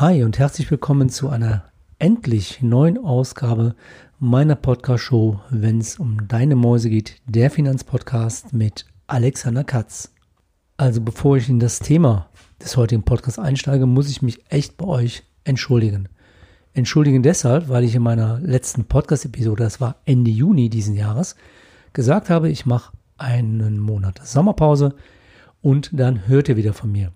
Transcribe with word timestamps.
Hi 0.00 0.22
und 0.22 0.38
herzlich 0.38 0.70
willkommen 0.70 1.08
zu 1.08 1.28
einer 1.28 1.64
endlich 1.98 2.62
neuen 2.62 2.98
Ausgabe 2.98 3.74
meiner 4.20 4.54
Podcast-Show, 4.54 5.40
wenn 5.50 5.80
es 5.80 5.98
um 5.98 6.28
deine 6.28 6.54
Mäuse 6.54 6.88
geht, 6.88 7.16
der 7.26 7.50
Finanzpodcast 7.50 8.52
mit 8.52 8.86
Alexander 9.08 9.64
Katz. 9.64 10.14
Also 10.76 11.00
bevor 11.00 11.36
ich 11.36 11.48
in 11.48 11.58
das 11.58 11.80
Thema 11.80 12.28
des 12.62 12.76
heutigen 12.76 13.02
Podcasts 13.02 13.40
einsteige, 13.40 13.86
muss 13.86 14.08
ich 14.08 14.22
mich 14.22 14.44
echt 14.52 14.76
bei 14.76 14.86
euch 14.86 15.24
entschuldigen. 15.42 16.08
Entschuldigen 16.74 17.24
deshalb, 17.24 17.68
weil 17.68 17.82
ich 17.82 17.96
in 17.96 18.02
meiner 18.02 18.38
letzten 18.38 18.84
Podcast-Episode, 18.84 19.64
das 19.64 19.80
war 19.80 19.96
Ende 20.04 20.30
Juni 20.30 20.70
diesen 20.70 20.94
Jahres, 20.94 21.34
gesagt 21.92 22.30
habe, 22.30 22.50
ich 22.50 22.66
mache 22.66 22.92
einen 23.16 23.80
Monat 23.80 24.24
Sommerpause 24.24 24.94
und 25.60 25.90
dann 25.92 26.28
hört 26.28 26.48
ihr 26.48 26.56
wieder 26.56 26.72
von 26.72 26.92
mir. 26.92 27.10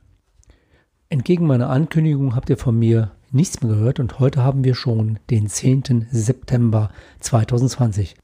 Entgegen 1.12 1.46
meiner 1.46 1.68
Ankündigung 1.68 2.34
habt 2.34 2.48
ihr 2.48 2.56
von 2.56 2.78
mir 2.78 3.10
nichts 3.32 3.60
mehr 3.60 3.70
gehört 3.70 4.00
und 4.00 4.18
heute 4.18 4.42
haben 4.42 4.64
wir 4.64 4.74
schon 4.74 5.18
den 5.28 5.46
10. 5.46 6.06
September 6.10 6.90
2020. 7.20 8.14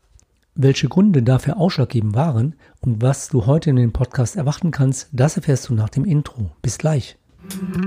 Welche 0.54 0.88
Gründe 0.88 1.22
dafür 1.22 1.58
ausschlaggebend 1.58 2.14
waren 2.14 2.54
und 2.80 3.02
was 3.02 3.28
du 3.28 3.44
heute 3.44 3.68
in 3.68 3.76
dem 3.76 3.92
Podcast 3.92 4.36
erwarten 4.36 4.70
kannst, 4.70 5.08
das 5.12 5.36
erfährst 5.36 5.68
du 5.68 5.74
nach 5.74 5.90
dem 5.90 6.06
Intro. 6.06 6.50
Bis 6.62 6.78
gleich. 6.78 7.18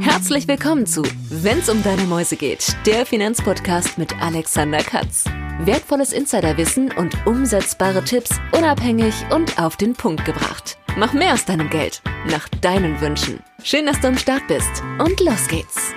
Herzlich 0.02 0.48
willkommen 0.48 0.86
zu 0.86 1.02
Wenn's 1.32 1.68
um 1.68 1.82
deine 1.82 2.04
Mäuse 2.04 2.36
geht, 2.36 2.78
der 2.86 3.08
Finanzpodcast 3.08 3.98
mit 3.98 4.22
Alexander 4.22 4.84
Katz. 4.84 5.26
Wertvolles 5.62 6.14
Insiderwissen 6.14 6.92
und 6.92 7.26
umsetzbare 7.26 8.04
Tipps 8.04 8.40
unabhängig 8.56 9.16
und 9.34 9.60
auf 9.60 9.78
den 9.78 9.94
Punkt 9.94 10.26
gebracht. 10.26 10.78
Mach 10.98 11.14
mehr 11.14 11.34
aus 11.34 11.46
deinem 11.46 11.70
Geld, 11.70 12.02
nach 12.30 12.50
deinen 12.50 13.00
Wünschen. 13.00 13.40
Schön, 13.64 13.86
dass 13.86 14.02
du 14.02 14.10
am 14.10 14.18
Start 14.18 14.46
bist 14.50 14.84
und 15.00 15.22
los 15.22 15.48
geht's. 15.48 15.94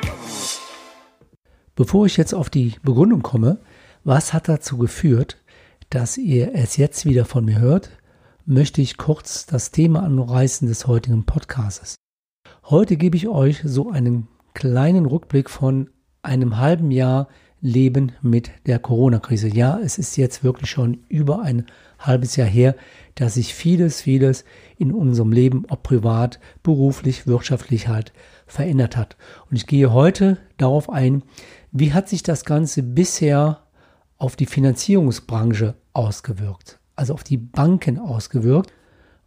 Bevor 1.75 2.07
ich 2.07 2.17
jetzt 2.17 2.33
auf 2.33 2.49
die 2.49 2.77
Begründung 2.83 3.23
komme, 3.23 3.59
was 4.05 4.33
hat 4.33 4.49
dazu 4.49 4.79
geführt, 4.79 5.43
dass 5.91 6.17
ihr 6.17 6.55
es 6.55 6.77
jetzt 6.77 7.07
wieder 7.07 7.25
von 7.25 7.45
mir 7.45 7.59
hört, 7.59 7.91
möchte 8.47 8.83
ich 8.83 8.97
kurz 8.97 9.47
das 9.47 9.73
Thema 9.73 10.05
anreißen 10.05 10.69
des 10.69 10.87
heutigen 10.87 11.27
Podcasts. 11.27 11.97
Heute 12.65 12.97
gebe 12.97 13.17
ich 13.17 13.27
euch 13.27 13.63
so 13.65 13.91
einen 13.91 14.29
kleinen 14.55 15.07
Rückblick 15.07 15.51
von 15.51 15.91
einem 16.23 16.59
halben 16.59 16.93
Jahr 16.93 17.27
Leben 17.65 18.13
mit 18.21 18.51
der 18.67 18.79
Corona-Krise. 18.79 19.49
Ja, 19.49 19.81
es 19.83 19.97
ist 19.97 20.19
jetzt 20.19 20.45
wirklich 20.45 20.69
schon 20.69 20.99
über 21.09 21.41
ein 21.41 21.65
halbes 21.99 22.37
Jahr 22.37 22.47
her, 22.47 22.77
dass 23.15 23.35
sich 23.35 23.55
vieles, 23.55 24.03
vieles 24.03 24.45
in 24.77 24.93
unserem 24.93 25.33
Leben, 25.33 25.65
ob 25.71 25.83
privat, 25.83 26.41
beruflich, 26.63 27.27
wirtschaftlich 27.27 27.89
halt 27.89 28.13
verändert 28.47 28.99
hat. 28.99 29.17
Und 29.51 29.57
ich 29.57 29.67
gehe 29.67 29.95
heute 29.95 30.37
darauf 30.59 30.91
ein, 30.91 31.23
wie 31.73 31.95
hat 31.95 32.07
sich 32.07 32.23
das 32.23 32.45
Ganze 32.45 32.83
bisher 32.83 33.63
auf 34.19 34.37
die 34.37 34.47
Finanzierungsbranche 34.47 35.75
ausgewirkt, 35.95 36.79
also 36.97 37.15
auf 37.15 37.25
die 37.25 37.39
Banken 37.39 37.99
ausgewirkt, 37.99 38.75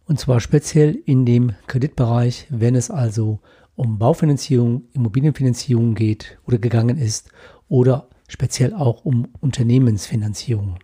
und 0.06 0.20
zwar 0.20 0.38
speziell 0.38 0.94
in 1.06 1.26
dem 1.26 1.54
Kreditbereich, 1.66 2.46
wenn 2.50 2.76
es 2.76 2.88
also 2.88 3.40
um 3.74 3.98
Baufinanzierung, 3.98 4.84
Immobilienfinanzierung 4.92 5.96
geht 5.96 6.38
oder 6.46 6.58
gegangen 6.58 6.98
ist 6.98 7.30
oder 7.68 8.08
speziell 8.28 8.74
auch 8.74 9.04
um 9.04 9.26
Unternehmensfinanzierung. 9.40 10.78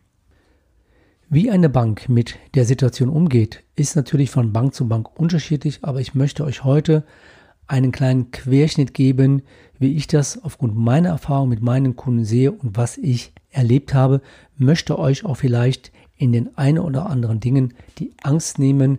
Wie 1.31 1.51
eine 1.51 1.69
Bank 1.69 2.09
mit 2.09 2.37
der 2.55 2.65
Situation 2.65 3.09
umgeht, 3.09 3.63
ist 3.77 3.97
natürlich 3.97 4.31
von 4.31 4.53
Bank 4.53 4.75
zu 4.75 4.89
Bank 4.89 5.19
unterschiedlich, 5.19 5.81
aber 5.83 6.01
ich 6.01 6.15
möchte 6.15 6.45
euch 6.45 6.65
heute 6.65 7.05
einen 7.67 7.93
kleinen 7.93 8.31
Querschnitt 8.31 8.95
geben, 8.95 9.43
wie 9.79 9.97
ich 9.97 10.07
das 10.07 10.43
aufgrund 10.43 10.77
meiner 10.77 11.11
Erfahrung 11.11 11.49
mit 11.49 11.63
meinen 11.63 11.97
Kunden 11.97 12.25
sehe 12.25 12.53
und 12.53 12.77
was 12.77 12.99
ich 12.99 13.33
erlebt 13.51 13.95
habe, 13.95 14.21
möchte 14.57 14.99
euch 14.99 15.25
auch 15.25 15.37
vielleicht 15.37 15.93
in 16.17 16.33
den 16.33 16.57
ein 16.57 16.79
oder 16.79 17.07
anderen 17.07 17.41
Dingen 17.41 17.75
die 17.99 18.13
Angst 18.23 18.59
nehmen, 18.59 18.99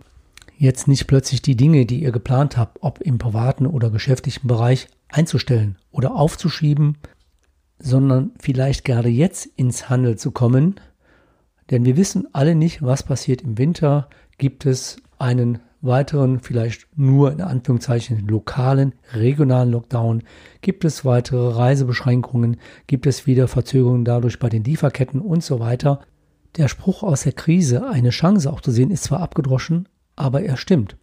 jetzt 0.58 0.88
nicht 0.88 1.06
plötzlich 1.06 1.42
die 1.42 1.56
Dinge, 1.56 1.86
die 1.86 2.02
ihr 2.02 2.12
geplant 2.12 2.56
habt, 2.56 2.78
ob 2.82 3.00
im 3.00 3.18
privaten 3.18 3.66
oder 3.66 3.90
geschäftlichen 3.90 4.48
Bereich 4.48 4.88
einzustellen 5.08 5.76
oder 5.90 6.14
aufzuschieben, 6.14 6.98
sondern 7.78 8.32
vielleicht 8.38 8.84
gerade 8.84 9.08
jetzt 9.08 9.46
ins 9.56 9.88
Handel 9.88 10.16
zu 10.16 10.30
kommen, 10.30 10.76
denn 11.70 11.84
wir 11.84 11.96
wissen 11.96 12.28
alle 12.32 12.54
nicht, 12.54 12.82
was 12.82 13.02
passiert 13.02 13.42
im 13.42 13.58
Winter. 13.58 14.08
Gibt 14.38 14.66
es 14.66 14.98
einen 15.18 15.58
weiteren, 15.80 16.40
vielleicht 16.40 16.86
nur 16.96 17.32
in 17.32 17.40
Anführungszeichen 17.40 18.26
lokalen, 18.26 18.94
regionalen 19.12 19.70
Lockdown? 19.70 20.22
Gibt 20.60 20.84
es 20.84 21.04
weitere 21.04 21.54
Reisebeschränkungen? 21.54 22.58
Gibt 22.86 23.06
es 23.06 23.26
wieder 23.26 23.48
Verzögerungen 23.48 24.04
dadurch 24.04 24.38
bei 24.38 24.48
den 24.48 24.64
Lieferketten 24.64 25.20
und 25.20 25.42
so 25.42 25.58
weiter? 25.58 26.00
Der 26.56 26.68
Spruch 26.68 27.02
aus 27.02 27.22
der 27.22 27.32
Krise, 27.32 27.88
eine 27.88 28.10
Chance 28.10 28.50
auch 28.50 28.60
zu 28.60 28.70
sehen, 28.70 28.90
ist 28.90 29.04
zwar 29.04 29.20
abgedroschen, 29.20 29.88
aber 30.14 30.42
er 30.42 30.56
stimmt. 30.56 30.96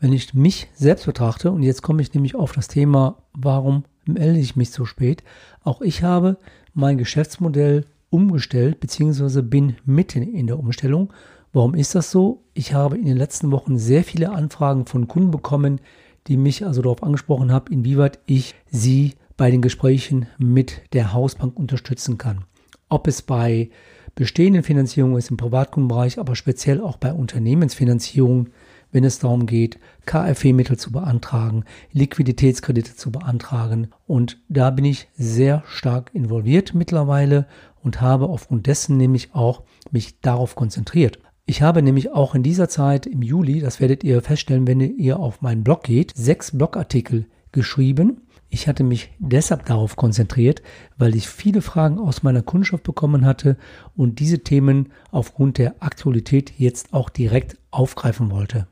Wenn 0.00 0.12
ich 0.12 0.34
mich 0.34 0.68
selbst 0.74 1.06
betrachte, 1.06 1.50
und 1.50 1.62
jetzt 1.62 1.82
komme 1.82 2.02
ich 2.02 2.12
nämlich 2.12 2.34
auf 2.34 2.52
das 2.52 2.68
Thema, 2.68 3.22
warum 3.32 3.84
melde 4.06 4.38
ich 4.38 4.56
mich 4.56 4.70
so 4.70 4.84
spät? 4.84 5.22
Auch 5.62 5.80
ich 5.80 6.02
habe 6.02 6.38
mein 6.72 6.98
Geschäftsmodell 6.98 7.84
umgestellt, 8.10 8.80
beziehungsweise 8.80 9.42
bin 9.42 9.76
mitten 9.84 10.22
in 10.22 10.46
der 10.46 10.58
Umstellung. 10.58 11.12
Warum 11.52 11.74
ist 11.74 11.94
das 11.94 12.10
so? 12.10 12.42
Ich 12.52 12.74
habe 12.74 12.98
in 12.98 13.06
den 13.06 13.16
letzten 13.16 13.50
Wochen 13.50 13.78
sehr 13.78 14.04
viele 14.04 14.30
Anfragen 14.30 14.86
von 14.86 15.08
Kunden 15.08 15.30
bekommen, 15.30 15.80
die 16.26 16.36
mich 16.36 16.64
also 16.64 16.82
darauf 16.82 17.02
angesprochen 17.02 17.52
haben, 17.52 17.72
inwieweit 17.72 18.18
ich 18.26 18.54
sie 18.70 19.14
bei 19.36 19.50
den 19.50 19.62
Gesprächen 19.62 20.26
mit 20.38 20.82
der 20.92 21.12
Hausbank 21.12 21.58
unterstützen 21.58 22.18
kann. 22.18 22.44
Ob 22.88 23.06
es 23.06 23.22
bei 23.22 23.70
bestehenden 24.14 24.62
Finanzierungen 24.62 25.18
ist 25.18 25.30
im 25.30 25.36
Privatkundenbereich, 25.36 26.18
aber 26.18 26.36
speziell 26.36 26.80
auch 26.80 26.96
bei 26.96 27.12
Unternehmensfinanzierungen 27.12 28.50
wenn 28.94 29.02
es 29.04 29.18
darum 29.18 29.46
geht, 29.46 29.80
KfW-Mittel 30.06 30.78
zu 30.78 30.92
beantragen, 30.92 31.64
Liquiditätskredite 31.92 32.94
zu 32.94 33.10
beantragen. 33.10 33.88
Und 34.06 34.40
da 34.48 34.70
bin 34.70 34.84
ich 34.84 35.08
sehr 35.16 35.64
stark 35.66 36.10
involviert 36.14 36.74
mittlerweile 36.74 37.46
und 37.82 38.00
habe 38.00 38.26
aufgrund 38.28 38.68
dessen 38.68 38.96
nämlich 38.96 39.34
auch 39.34 39.64
mich 39.90 40.20
darauf 40.20 40.54
konzentriert. 40.54 41.18
Ich 41.44 41.60
habe 41.60 41.82
nämlich 41.82 42.12
auch 42.12 42.36
in 42.36 42.44
dieser 42.44 42.68
Zeit 42.68 43.04
im 43.04 43.20
Juli, 43.20 43.58
das 43.58 43.80
werdet 43.80 44.04
ihr 44.04 44.22
feststellen, 44.22 44.68
wenn 44.68 44.80
ihr 44.80 45.18
auf 45.18 45.42
meinen 45.42 45.64
Blog 45.64 45.82
geht, 45.82 46.12
sechs 46.14 46.56
Blogartikel 46.56 47.26
geschrieben. 47.50 48.22
Ich 48.48 48.68
hatte 48.68 48.84
mich 48.84 49.10
deshalb 49.18 49.66
darauf 49.66 49.96
konzentriert, 49.96 50.62
weil 50.96 51.16
ich 51.16 51.28
viele 51.28 51.60
Fragen 51.60 51.98
aus 51.98 52.22
meiner 52.22 52.42
Kundschaft 52.42 52.84
bekommen 52.84 53.26
hatte 53.26 53.56
und 53.96 54.20
diese 54.20 54.44
Themen 54.44 54.92
aufgrund 55.10 55.58
der 55.58 55.82
Aktualität 55.82 56.52
jetzt 56.56 56.94
auch 56.94 57.10
direkt 57.10 57.58
aufgreifen 57.72 58.30
wollte. 58.30 58.68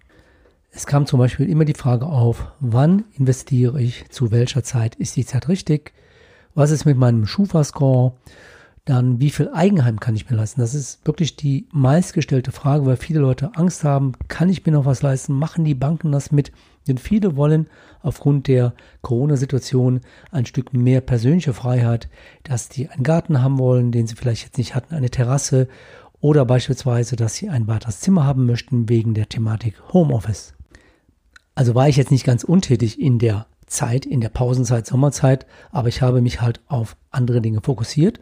Es 0.75 0.87
kam 0.87 1.05
zum 1.05 1.19
Beispiel 1.19 1.51
immer 1.51 1.67
die 1.67 1.75
Frage 1.75 2.07
auf, 2.07 2.51
wann 2.61 3.05
investiere 3.19 3.81
ich, 3.81 4.09
zu 4.09 4.31
welcher 4.31 4.65
Zeit 4.65 4.95
ist 4.95 5.17
die 5.17 5.27
Zeit 5.27 5.49
richtig, 5.49 5.93
was 6.55 6.71
ist 6.71 6.87
mit 6.87 6.97
meinem 6.97 7.27
Schufa-Score, 7.27 8.15
dann 8.87 9.21
wie 9.21 9.29
viel 9.29 9.51
Eigenheim 9.53 10.01
kann 10.01 10.17
ich 10.17 10.31
mir 10.31 10.37
leisten. 10.37 10.63
Das 10.63 10.75
ist 10.75 11.07
wirklich 11.07 11.37
die 11.37 11.69
meistgestellte 11.73 12.53
Frage, 12.53 12.87
weil 12.87 12.97
viele 12.97 13.21
Leute 13.21 13.51
Angst 13.55 13.85
haben, 13.85 14.13
kann 14.29 14.49
ich 14.49 14.65
mir 14.65 14.73
noch 14.73 14.87
was 14.87 15.03
leisten, 15.03 15.35
machen 15.35 15.67
die 15.67 15.75
Banken 15.75 16.11
das 16.11 16.33
mit, 16.33 16.53
denn 16.89 16.97
viele 16.97 17.37
wollen 17.37 17.69
aufgrund 18.01 18.49
der 18.49 18.73
Corona-Situation 19.03 20.01
ein 20.31 20.47
Stück 20.47 20.73
mehr 20.73 21.03
persönliche 21.03 21.53
Freiheit, 21.53 22.09
dass 22.45 22.71
die 22.71 22.89
einen 22.89 23.05
Garten 23.05 23.43
haben 23.43 23.59
wollen, 23.59 23.93
den 23.93 24.07
sie 24.07 24.17
vielleicht 24.17 24.45
jetzt 24.45 24.59
nicht 24.59 24.75
hatten, 24.75 24.95
eine 24.95 25.11
Terrasse 25.11 25.69
oder 26.21 26.47
beispielsweise, 26.47 27.17
dass 27.17 27.35
sie 27.35 27.51
ein 27.51 27.67
weiteres 27.67 28.01
Zimmer 28.01 28.25
haben 28.25 28.47
möchten 28.47 28.89
wegen 28.89 29.13
der 29.13 29.29
Thematik 29.29 29.75
Homeoffice. 29.93 30.55
Also 31.55 31.75
war 31.75 31.89
ich 31.89 31.97
jetzt 31.97 32.11
nicht 32.11 32.25
ganz 32.25 32.45
untätig 32.45 33.01
in 33.01 33.19
der 33.19 33.47
Zeit, 33.67 34.07
in 34.07 34.21
der 34.21 34.29
Pausenzeit, 34.29 34.87
Sommerzeit, 34.87 35.47
aber 35.71 35.89
ich 35.89 36.03
habe 36.03 36.21
mich 36.21 36.41
halt 36.41 36.61
auf 36.67 36.97
andere 37.11 37.41
Dinge 37.41 37.61
fokussiert. 37.63 38.21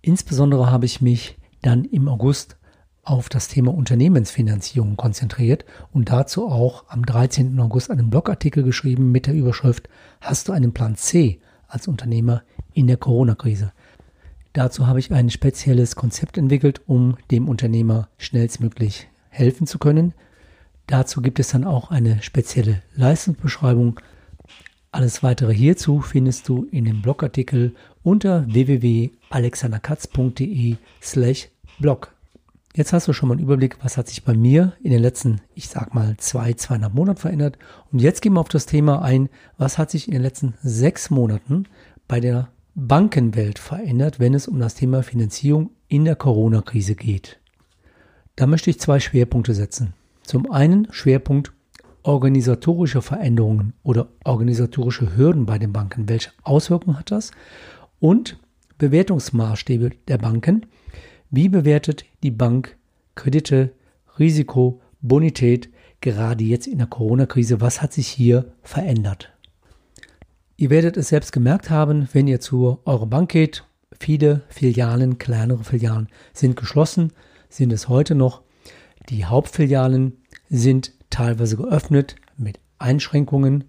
Insbesondere 0.00 0.70
habe 0.70 0.84
ich 0.84 1.00
mich 1.00 1.38
dann 1.62 1.84
im 1.84 2.08
August 2.08 2.56
auf 3.04 3.28
das 3.28 3.48
Thema 3.48 3.74
Unternehmensfinanzierung 3.74 4.96
konzentriert 4.96 5.64
und 5.92 6.10
dazu 6.10 6.48
auch 6.48 6.84
am 6.88 7.04
13. 7.04 7.58
August 7.58 7.90
einen 7.90 8.10
Blogartikel 8.10 8.62
geschrieben 8.62 9.10
mit 9.10 9.26
der 9.26 9.34
Überschrift 9.34 9.88
Hast 10.20 10.48
du 10.48 10.52
einen 10.52 10.72
Plan 10.72 10.94
C 10.96 11.40
als 11.66 11.88
Unternehmer 11.88 12.42
in 12.72 12.86
der 12.86 12.96
Corona-Krise? 12.96 13.72
Dazu 14.52 14.86
habe 14.86 15.00
ich 15.00 15.10
ein 15.10 15.30
spezielles 15.30 15.96
Konzept 15.96 16.36
entwickelt, 16.36 16.82
um 16.86 17.16
dem 17.30 17.48
Unternehmer 17.48 18.08
schnellstmöglich 18.18 19.08
helfen 19.30 19.66
zu 19.66 19.78
können, 19.78 20.14
Dazu 20.86 21.20
gibt 21.22 21.40
es 21.40 21.48
dann 21.48 21.64
auch 21.64 21.90
eine 21.90 22.22
spezielle 22.22 22.82
Leistungsbeschreibung. 22.94 23.98
Alles 24.90 25.22
weitere 25.22 25.54
hierzu 25.54 26.00
findest 26.00 26.48
du 26.48 26.66
in 26.70 26.84
dem 26.84 27.02
Blogartikel 27.02 27.74
unter 28.02 28.46
www.alexanderkatz.de 28.46 30.76
slash 31.00 31.48
blog. 31.78 32.14
Jetzt 32.74 32.94
hast 32.94 33.06
du 33.06 33.12
schon 33.12 33.28
mal 33.28 33.34
einen 33.34 33.44
Überblick, 33.44 33.84
was 33.84 33.98
hat 33.98 34.08
sich 34.08 34.24
bei 34.24 34.34
mir 34.34 34.72
in 34.82 34.90
den 34.90 35.02
letzten, 35.02 35.42
ich 35.54 35.68
sag 35.68 35.94
mal, 35.94 36.16
zwei, 36.16 36.54
zweieinhalb 36.54 36.94
Monaten 36.94 37.20
verändert. 37.20 37.58
Und 37.92 38.00
jetzt 38.00 38.22
gehen 38.22 38.32
wir 38.32 38.40
auf 38.40 38.48
das 38.48 38.64
Thema 38.64 39.02
ein, 39.02 39.28
was 39.58 39.76
hat 39.76 39.90
sich 39.90 40.08
in 40.08 40.12
den 40.12 40.22
letzten 40.22 40.54
sechs 40.62 41.10
Monaten 41.10 41.66
bei 42.08 42.18
der 42.18 42.48
Bankenwelt 42.74 43.58
verändert, 43.58 44.20
wenn 44.20 44.32
es 44.32 44.48
um 44.48 44.58
das 44.58 44.74
Thema 44.74 45.02
Finanzierung 45.02 45.72
in 45.88 46.06
der 46.06 46.16
Corona-Krise 46.16 46.94
geht. 46.94 47.38
Da 48.36 48.46
möchte 48.46 48.70
ich 48.70 48.80
zwei 48.80 49.00
Schwerpunkte 49.00 49.52
setzen. 49.52 49.92
Zum 50.22 50.50
einen 50.50 50.88
Schwerpunkt 50.92 51.52
organisatorische 52.02 53.02
Veränderungen 53.02 53.74
oder 53.82 54.08
organisatorische 54.24 55.16
Hürden 55.16 55.46
bei 55.46 55.58
den 55.58 55.72
Banken. 55.72 56.08
Welche 56.08 56.30
Auswirkungen 56.42 56.98
hat 56.98 57.10
das? 57.10 57.30
Und 58.00 58.38
Bewertungsmaßstäbe 58.78 59.90
der 60.08 60.18
Banken. 60.18 60.66
Wie 61.30 61.48
bewertet 61.48 62.04
die 62.22 62.32
Bank 62.32 62.76
Kredite, 63.14 63.72
Risiko, 64.18 64.80
Bonität 65.00 65.68
gerade 66.00 66.44
jetzt 66.44 66.66
in 66.66 66.78
der 66.78 66.88
Corona-Krise? 66.88 67.60
Was 67.60 67.80
hat 67.80 67.92
sich 67.92 68.08
hier 68.08 68.52
verändert? 68.62 69.32
Ihr 70.56 70.70
werdet 70.70 70.96
es 70.96 71.08
selbst 71.08 71.32
gemerkt 71.32 71.70
haben, 71.70 72.08
wenn 72.12 72.26
ihr 72.26 72.40
zu 72.40 72.80
eurer 72.84 73.06
Bank 73.06 73.30
geht. 73.30 73.64
Viele 73.98 74.42
Filialen, 74.48 75.18
kleinere 75.18 75.64
Filialen 75.64 76.08
sind 76.32 76.56
geschlossen, 76.56 77.12
sind 77.48 77.72
es 77.72 77.88
heute 77.88 78.14
noch. 78.14 78.42
Die 79.08 79.24
Hauptfilialen 79.24 80.18
sind 80.48 80.92
teilweise 81.10 81.56
geöffnet 81.56 82.16
mit 82.36 82.58
Einschränkungen. 82.78 83.64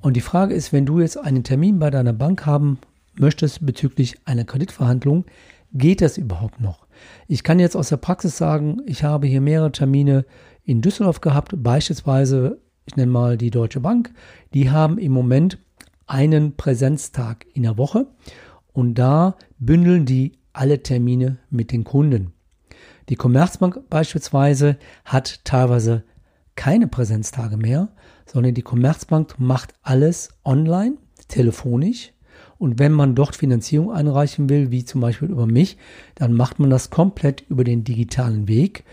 Und 0.00 0.16
die 0.16 0.20
Frage 0.20 0.54
ist, 0.54 0.72
wenn 0.72 0.86
du 0.86 1.00
jetzt 1.00 1.16
einen 1.16 1.44
Termin 1.44 1.78
bei 1.78 1.90
deiner 1.90 2.12
Bank 2.12 2.46
haben 2.46 2.78
möchtest 3.14 3.64
bezüglich 3.64 4.16
einer 4.24 4.44
Kreditverhandlung, 4.44 5.24
geht 5.72 6.00
das 6.00 6.18
überhaupt 6.18 6.60
noch? 6.60 6.86
Ich 7.26 7.42
kann 7.42 7.58
jetzt 7.58 7.76
aus 7.76 7.88
der 7.88 7.96
Praxis 7.96 8.36
sagen, 8.36 8.82
ich 8.86 9.04
habe 9.04 9.26
hier 9.26 9.40
mehrere 9.40 9.72
Termine 9.72 10.24
in 10.64 10.82
Düsseldorf 10.82 11.20
gehabt, 11.20 11.52
beispielsweise, 11.56 12.60
ich 12.86 12.96
nenne 12.96 13.10
mal 13.10 13.36
die 13.36 13.50
Deutsche 13.50 13.80
Bank, 13.80 14.12
die 14.54 14.70
haben 14.70 14.98
im 14.98 15.12
Moment 15.12 15.58
einen 16.06 16.56
Präsenztag 16.56 17.46
in 17.54 17.62
der 17.62 17.78
Woche 17.78 18.06
und 18.72 18.94
da 18.94 19.36
bündeln 19.58 20.06
die 20.06 20.32
alle 20.52 20.82
Termine 20.82 21.38
mit 21.50 21.72
den 21.72 21.84
Kunden. 21.84 22.32
Die 23.10 23.16
Commerzbank 23.16 23.90
beispielsweise 23.90 24.76
hat 25.04 25.44
teilweise 25.44 26.04
keine 26.54 26.86
Präsenztage 26.86 27.56
mehr, 27.56 27.88
sondern 28.24 28.54
die 28.54 28.62
Commerzbank 28.62 29.34
macht 29.38 29.74
alles 29.82 30.28
online, 30.44 30.96
telefonisch. 31.26 32.12
Und 32.58 32.78
wenn 32.78 32.92
man 32.92 33.16
dort 33.16 33.34
Finanzierung 33.34 33.90
einreichen 33.90 34.48
will, 34.48 34.70
wie 34.70 34.84
zum 34.84 35.00
Beispiel 35.00 35.28
über 35.28 35.46
mich, 35.46 35.76
dann 36.14 36.34
macht 36.34 36.60
man 36.60 36.70
das 36.70 36.90
komplett 36.90 37.42
über 37.48 37.64
den 37.64 37.82
digitalen 37.82 38.46
Weg. 38.46 38.84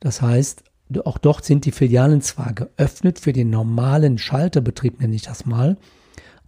Das 0.00 0.22
heißt, 0.22 0.64
auch 1.04 1.18
dort 1.18 1.44
sind 1.44 1.66
die 1.66 1.72
Filialen 1.72 2.22
zwar 2.22 2.54
geöffnet 2.54 3.18
für 3.18 3.34
den 3.34 3.50
normalen 3.50 4.16
Schalterbetrieb, 4.16 5.00
nenne 5.00 5.14
ich 5.14 5.22
das 5.22 5.44
mal, 5.44 5.76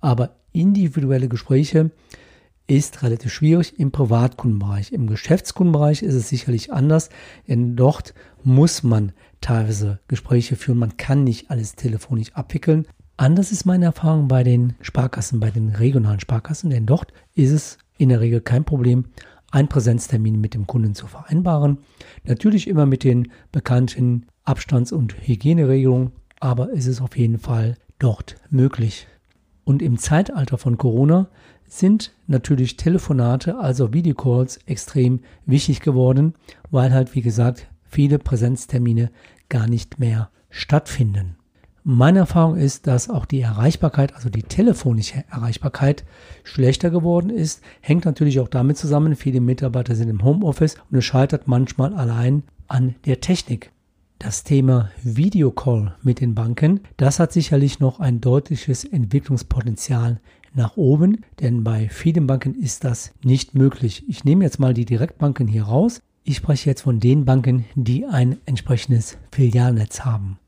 aber 0.00 0.36
individuelle 0.52 1.28
Gespräche 1.28 1.90
ist 2.70 3.02
relativ 3.02 3.32
schwierig 3.32 3.80
im 3.80 3.90
Privatkundenbereich. 3.90 4.92
Im 4.92 5.08
Geschäftskundenbereich 5.08 6.02
ist 6.02 6.14
es 6.14 6.28
sicherlich 6.28 6.72
anders, 6.72 7.10
denn 7.48 7.74
dort 7.74 8.14
muss 8.44 8.84
man 8.84 9.12
teilweise 9.40 9.98
Gespräche 10.06 10.54
führen. 10.54 10.78
Man 10.78 10.96
kann 10.96 11.24
nicht 11.24 11.50
alles 11.50 11.74
telefonisch 11.74 12.32
abwickeln. 12.32 12.86
Anders 13.16 13.50
ist 13.50 13.66
meine 13.66 13.86
Erfahrung 13.86 14.28
bei 14.28 14.44
den 14.44 14.74
Sparkassen, 14.82 15.40
bei 15.40 15.50
den 15.50 15.70
regionalen 15.70 16.20
Sparkassen, 16.20 16.70
denn 16.70 16.86
dort 16.86 17.12
ist 17.34 17.50
es 17.50 17.78
in 17.98 18.08
der 18.08 18.20
Regel 18.20 18.40
kein 18.40 18.64
Problem, 18.64 19.06
einen 19.50 19.68
Präsenztermin 19.68 20.40
mit 20.40 20.54
dem 20.54 20.68
Kunden 20.68 20.94
zu 20.94 21.08
vereinbaren. 21.08 21.78
Natürlich 22.22 22.68
immer 22.68 22.86
mit 22.86 23.02
den 23.02 23.32
bekannten 23.50 24.26
Abstands- 24.44 24.92
und 24.92 25.16
Hygieneregelungen, 25.26 26.12
aber 26.38 26.72
es 26.72 26.86
ist 26.86 27.00
auf 27.00 27.16
jeden 27.16 27.38
Fall 27.38 27.76
dort 27.98 28.36
möglich. 28.48 29.08
Und 29.64 29.82
im 29.82 29.98
Zeitalter 29.98 30.56
von 30.56 30.78
Corona 30.78 31.28
sind 31.70 32.12
natürlich 32.26 32.76
Telefonate, 32.76 33.58
also 33.58 33.92
Videocalls, 33.92 34.58
extrem 34.66 35.20
wichtig 35.46 35.80
geworden, 35.80 36.34
weil 36.70 36.92
halt, 36.92 37.14
wie 37.14 37.22
gesagt, 37.22 37.68
viele 37.84 38.18
Präsenztermine 38.18 39.10
gar 39.48 39.68
nicht 39.68 39.98
mehr 39.98 40.30
stattfinden. 40.50 41.36
Meine 41.82 42.18
Erfahrung 42.18 42.56
ist, 42.56 42.86
dass 42.86 43.08
auch 43.08 43.24
die 43.24 43.40
Erreichbarkeit, 43.40 44.14
also 44.14 44.28
die 44.28 44.42
telefonische 44.42 45.24
Erreichbarkeit, 45.30 46.04
schlechter 46.44 46.90
geworden 46.90 47.30
ist. 47.30 47.62
Hängt 47.80 48.04
natürlich 48.04 48.38
auch 48.40 48.48
damit 48.48 48.76
zusammen, 48.76 49.16
viele 49.16 49.40
Mitarbeiter 49.40 49.94
sind 49.94 50.10
im 50.10 50.22
Homeoffice 50.22 50.76
und 50.90 50.98
es 50.98 51.04
scheitert 51.04 51.48
manchmal 51.48 51.94
allein 51.94 52.42
an 52.68 52.96
der 53.06 53.20
Technik. 53.20 53.72
Das 54.18 54.44
Thema 54.44 54.90
Videocall 55.02 55.96
mit 56.02 56.20
den 56.20 56.34
Banken, 56.34 56.80
das 56.98 57.18
hat 57.18 57.32
sicherlich 57.32 57.80
noch 57.80 58.00
ein 58.00 58.20
deutliches 58.20 58.84
Entwicklungspotenzial 58.84 60.20
nach 60.54 60.76
oben, 60.76 61.24
denn 61.40 61.64
bei 61.64 61.88
vielen 61.88 62.26
Banken 62.26 62.54
ist 62.54 62.84
das 62.84 63.12
nicht 63.22 63.54
möglich. 63.54 64.04
Ich 64.08 64.24
nehme 64.24 64.44
jetzt 64.44 64.58
mal 64.58 64.74
die 64.74 64.84
Direktbanken 64.84 65.46
hier 65.46 65.64
raus. 65.64 66.00
Ich 66.24 66.36
spreche 66.36 66.68
jetzt 66.68 66.82
von 66.82 67.00
den 67.00 67.24
Banken, 67.24 67.64
die 67.74 68.06
ein 68.06 68.38
entsprechendes 68.46 69.18
Filialnetz 69.32 70.00
haben. 70.00 70.38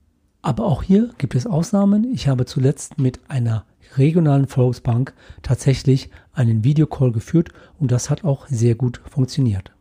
Aber 0.43 0.67
auch 0.67 0.83
hier 0.83 1.11
gibt 1.19 1.35
es 1.35 1.47
Ausnahmen. 1.47 2.13
Ich 2.13 2.29
habe 2.29 2.45
zuletzt 2.47 2.99
mit 2.99 3.21
einer 3.29 3.65
regionalen 3.97 4.49
Volksbank 4.49 5.15
tatsächlich 5.43 6.11
einen 6.33 6.65
Videocall 6.65 7.13
geführt 7.13 7.51
und 7.79 7.93
das 7.93 8.11
hat 8.11 8.25
auch 8.25 8.49
sehr 8.49 8.75
gut 8.75 9.01
funktioniert. 9.09 9.73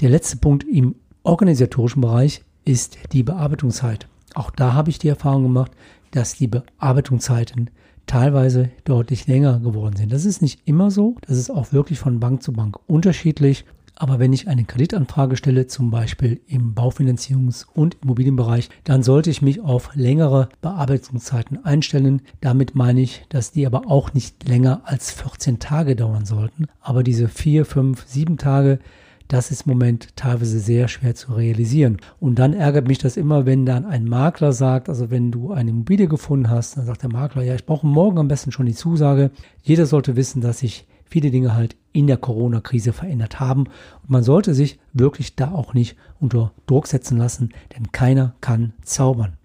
Der 0.00 0.10
letzte 0.10 0.36
Punkt 0.36 0.64
im 0.64 0.94
organisatorischen 1.22 2.00
Bereich 2.00 2.42
ist 2.64 2.98
die 3.12 3.22
Bearbeitungszeit. 3.22 4.08
Auch 4.34 4.50
da 4.50 4.74
habe 4.74 4.90
ich 4.90 4.98
die 4.98 5.08
Erfahrung 5.08 5.44
gemacht, 5.44 5.72
dass 6.10 6.34
die 6.34 6.46
Bearbeitungszeiten 6.48 7.70
teilweise 8.06 8.70
deutlich 8.84 9.26
länger 9.26 9.60
geworden 9.60 9.96
sind. 9.96 10.12
Das 10.12 10.24
ist 10.24 10.42
nicht 10.42 10.60
immer 10.64 10.90
so, 10.90 11.16
das 11.26 11.36
ist 11.36 11.50
auch 11.50 11.72
wirklich 11.72 11.98
von 11.98 12.20
Bank 12.20 12.42
zu 12.42 12.52
Bank 12.52 12.78
unterschiedlich. 12.86 13.64
Aber 13.98 14.18
wenn 14.18 14.34
ich 14.34 14.46
eine 14.46 14.64
Kreditanfrage 14.64 15.36
stelle, 15.36 15.68
zum 15.68 15.90
Beispiel 15.90 16.40
im 16.46 16.74
Baufinanzierungs- 16.74 17.64
und 17.72 17.96
Immobilienbereich, 18.02 18.68
dann 18.84 19.02
sollte 19.02 19.30
ich 19.30 19.40
mich 19.40 19.62
auf 19.62 19.90
längere 19.94 20.50
Bearbeitungszeiten 20.60 21.64
einstellen. 21.64 22.20
Damit 22.42 22.74
meine 22.74 23.00
ich, 23.00 23.24
dass 23.30 23.52
die 23.52 23.66
aber 23.66 23.90
auch 23.90 24.12
nicht 24.12 24.46
länger 24.46 24.82
als 24.84 25.12
14 25.12 25.60
Tage 25.60 25.96
dauern 25.96 26.26
sollten. 26.26 26.66
Aber 26.82 27.02
diese 27.02 27.28
4, 27.28 27.64
5, 27.64 28.04
7 28.06 28.36
Tage, 28.36 28.80
das 29.28 29.50
ist 29.50 29.66
im 29.66 29.72
Moment 29.72 30.16
teilweise 30.16 30.58
sehr 30.60 30.88
schwer 30.88 31.14
zu 31.14 31.32
realisieren. 31.32 31.98
Und 32.20 32.38
dann 32.38 32.52
ärgert 32.52 32.88
mich 32.88 32.98
das 32.98 33.16
immer, 33.16 33.46
wenn 33.46 33.66
dann 33.66 33.84
ein 33.84 34.04
Makler 34.04 34.52
sagt, 34.52 34.88
also 34.88 35.10
wenn 35.10 35.30
du 35.30 35.52
eine 35.52 35.70
Immobilie 35.70 36.08
gefunden 36.08 36.50
hast, 36.50 36.76
dann 36.76 36.86
sagt 36.86 37.02
der 37.02 37.12
Makler, 37.12 37.42
ja, 37.42 37.54
ich 37.54 37.66
brauche 37.66 37.86
morgen 37.86 38.18
am 38.18 38.28
besten 38.28 38.52
schon 38.52 38.66
die 38.66 38.74
Zusage. 38.74 39.30
Jeder 39.62 39.86
sollte 39.86 40.16
wissen, 40.16 40.40
dass 40.40 40.60
sich 40.60 40.86
viele 41.04 41.30
Dinge 41.30 41.54
halt 41.54 41.76
in 41.92 42.06
der 42.06 42.16
Corona-Krise 42.16 42.92
verändert 42.92 43.40
haben. 43.40 43.64
Und 44.02 44.10
man 44.10 44.22
sollte 44.22 44.54
sich 44.54 44.78
wirklich 44.92 45.36
da 45.36 45.50
auch 45.50 45.74
nicht 45.74 45.96
unter 46.20 46.52
Druck 46.66 46.86
setzen 46.86 47.16
lassen, 47.16 47.50
denn 47.76 47.92
keiner 47.92 48.34
kann 48.40 48.74
zaubern. 48.82 49.35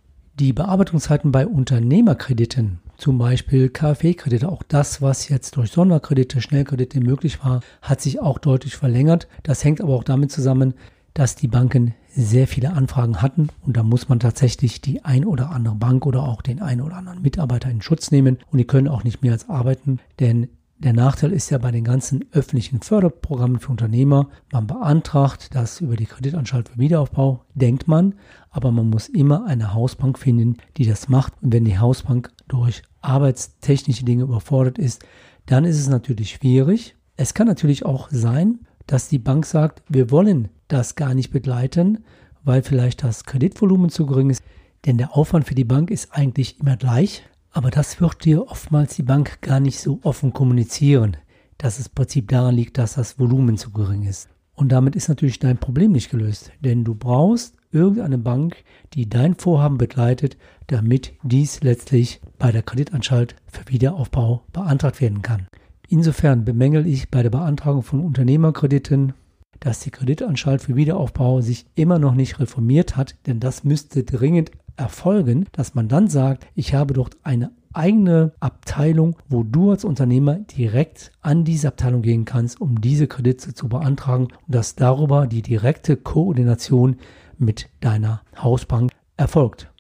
Die 0.42 0.54
Bearbeitungszeiten 0.54 1.32
bei 1.32 1.46
Unternehmerkrediten, 1.46 2.80
zum 2.98 3.20
Beispiel 3.20 3.70
KfW-Kredite, 3.70 4.50
auch 4.50 4.64
das, 4.64 5.00
was 5.00 5.30
jetzt 5.30 5.56
durch 5.56 5.70
Sonderkredite, 5.70 6.42
Schnellkredite 6.42 7.00
möglich 7.00 7.46
war, 7.46 7.62
hat 7.84 8.02
sich 8.02 8.20
auch 8.20 8.40
deutlich 8.40 8.76
verlängert. 8.76 9.28
Das 9.44 9.64
hängt 9.64 9.82
aber 9.82 9.94
auch 9.94 10.04
damit 10.04 10.32
zusammen, 10.32 10.74
dass 11.14 11.36
die 11.36 11.48
Banken 11.48 11.94
sehr 12.10 12.48
viele 12.48 12.74
Anfragen 12.74 13.22
hatten 13.22 13.50
und 13.68 13.78
da 13.78 13.84
muss 13.84 14.10
man 14.10 14.20
tatsächlich 14.20 14.82
die 14.82 15.06
ein 15.06 15.26
oder 15.26 15.52
andere 15.52 15.76
Bank 15.76 16.08
oder 16.08 16.24
auch 16.24 16.42
den 16.42 16.60
ein 16.60 16.82
oder 16.82 16.96
anderen 16.96 17.22
Mitarbeiter 17.22 17.70
in 17.70 17.84
Schutz 17.84 18.10
nehmen 18.10 18.40
und 18.52 18.58
die 18.58 18.66
können 18.66 18.88
auch 18.88 19.04
nicht 19.04 19.22
mehr 19.22 19.34
als 19.34 19.48
arbeiten, 19.48 20.00
denn 20.20 20.48
der 20.84 20.94
Nachteil 20.94 21.32
ist 21.32 21.52
ja 21.52 21.60
bei 21.60 21.70
den 21.70 21.84
ganzen 21.84 22.26
öffentlichen 22.32 22.82
Förderprogrammen 22.82 23.60
für 23.60 23.70
Unternehmer, 23.70 24.30
man 24.52 24.66
beantragt 24.66 25.54
das 25.54 25.80
über 25.80 25.96
die 25.96 26.08
Kreditanstalt 26.08 26.70
für 26.70 26.80
Wiederaufbau, 26.80 27.46
denkt 27.54 27.88
man, 27.88 28.16
aber 28.50 28.72
man 28.72 28.90
muss 28.90 29.08
immer 29.08 29.46
eine 29.46 29.76
Hausbank 29.76 30.18
finden, 30.18 30.58
die 30.78 30.88
das 30.88 31.08
macht. 31.08 31.34
Und 31.42 31.54
wenn 31.54 31.66
die 31.66 31.78
Hausbank 31.78 32.32
durch 32.48 32.82
arbeitstechnische 33.02 34.06
Dinge 34.06 34.24
überfordert 34.24 34.80
ist, 34.80 35.06
dann 35.46 35.66
ist 35.66 35.80
es 35.80 35.88
natürlich 35.88 36.32
schwierig. 36.32 36.96
Es 37.16 37.36
kann 37.36 37.48
natürlich 37.48 37.86
auch 37.86 38.10
sein, 38.10 38.62
dass 38.88 39.08
die 39.08 39.20
Bank 39.20 39.46
sagt, 39.46 39.84
wir 39.88 40.10
wollen 40.10 40.50
das 40.68 40.96
gar 40.96 41.14
nicht 41.14 41.30
begleiten, 41.32 42.04
weil 42.44 42.64
vielleicht 42.64 43.04
das 43.04 43.26
Kreditvolumen 43.26 43.92
zu 43.92 44.08
gering 44.08 44.32
ist. 44.32 44.42
Denn 44.88 44.98
der 44.98 45.16
Aufwand 45.16 45.46
für 45.46 45.54
die 45.54 45.64
Bank 45.64 45.92
ist 45.92 46.12
eigentlich 46.12 46.60
immer 46.60 46.76
gleich. 46.76 47.24
Aber 47.52 47.70
das 47.70 48.00
wird 48.00 48.24
dir 48.24 48.48
oftmals 48.48 48.96
die 48.96 49.04
Bank 49.04 49.42
gar 49.42 49.60
nicht 49.60 49.80
so 49.80 50.00
offen 50.04 50.32
kommunizieren, 50.32 51.18
dass 51.58 51.80
es 51.80 51.88
im 51.88 51.94
Prinzip 51.94 52.30
daran 52.30 52.56
liegt, 52.56 52.78
dass 52.78 52.96
das 52.96 53.20
Volumen 53.20 53.58
zu 53.58 53.72
gering 53.72 54.04
ist. 54.04 54.30
Und 54.54 54.72
damit 54.72 54.96
ist 54.96 55.10
natürlich 55.10 55.40
dein 55.40 55.58
Problem 55.58 55.92
nicht 55.92 56.10
gelöst, 56.10 56.52
denn 56.62 56.84
du 56.84 56.96
brauchst 56.96 57.56
irgendeine 57.72 58.18
Bank, 58.18 58.64
die 58.94 59.10
dein 59.10 59.36
Vorhaben 59.36 59.78
begleitet, 59.78 60.38
damit 60.68 61.14
dies 61.24 61.62
letztlich 61.62 62.22
bei 62.38 62.52
der 62.52 62.64
Kreditanstalt 62.64 63.36
für 63.48 63.68
Wiederaufbau 63.68 64.44
beantragt 64.54 65.02
werden 65.02 65.22
kann. 65.22 65.48
Insofern 65.88 66.46
bemängel 66.46 66.88
ich 66.88 67.10
bei 67.10 67.22
der 67.22 67.30
Beantragung 67.30 67.84
von 67.84 68.00
Unternehmerkrediten, 68.00 69.14
dass 69.60 69.82
die 69.82 69.92
Kreditanstalt 69.92 70.62
für 70.62 70.76
Wiederaufbau 70.76 71.42
sich 71.42 71.66
immer 71.76 72.00
noch 72.00 72.16
nicht 72.16 72.40
reformiert 72.40 72.96
hat, 72.96 73.16
denn 73.28 73.40
das 73.40 73.64
müsste 73.64 74.04
dringend 74.04 74.52
erfolgen, 74.82 75.46
dass 75.52 75.76
man 75.76 75.88
dann 75.88 76.08
sagt, 76.08 76.46
ich 76.56 76.74
habe 76.74 76.94
dort 76.94 77.18
eine 77.24 77.52
eigene 77.74 78.34
Abteilung, 78.40 79.16
wo 79.30 79.44
du 79.44 79.72
als 79.72 79.86
Unternehmer 79.86 80.36
direkt 80.36 81.12
an 81.22 81.46
diese 81.46 81.70
Abteilung 81.70 82.02
gehen 82.02 82.26
kannst, 82.26 82.60
um 82.60 82.82
diese 82.82 83.08
Kredite 83.08 83.54
zu 83.54 83.70
beantragen 83.70 84.26
und 84.26 84.56
dass 84.56 84.76
darüber 84.76 85.28
die 85.28 85.42
direkte 85.42 85.96
Koordination 85.96 86.98
mit 87.38 87.70
deiner 87.80 88.22
Hausbank 88.38 88.92
erfolgt. 89.18 89.72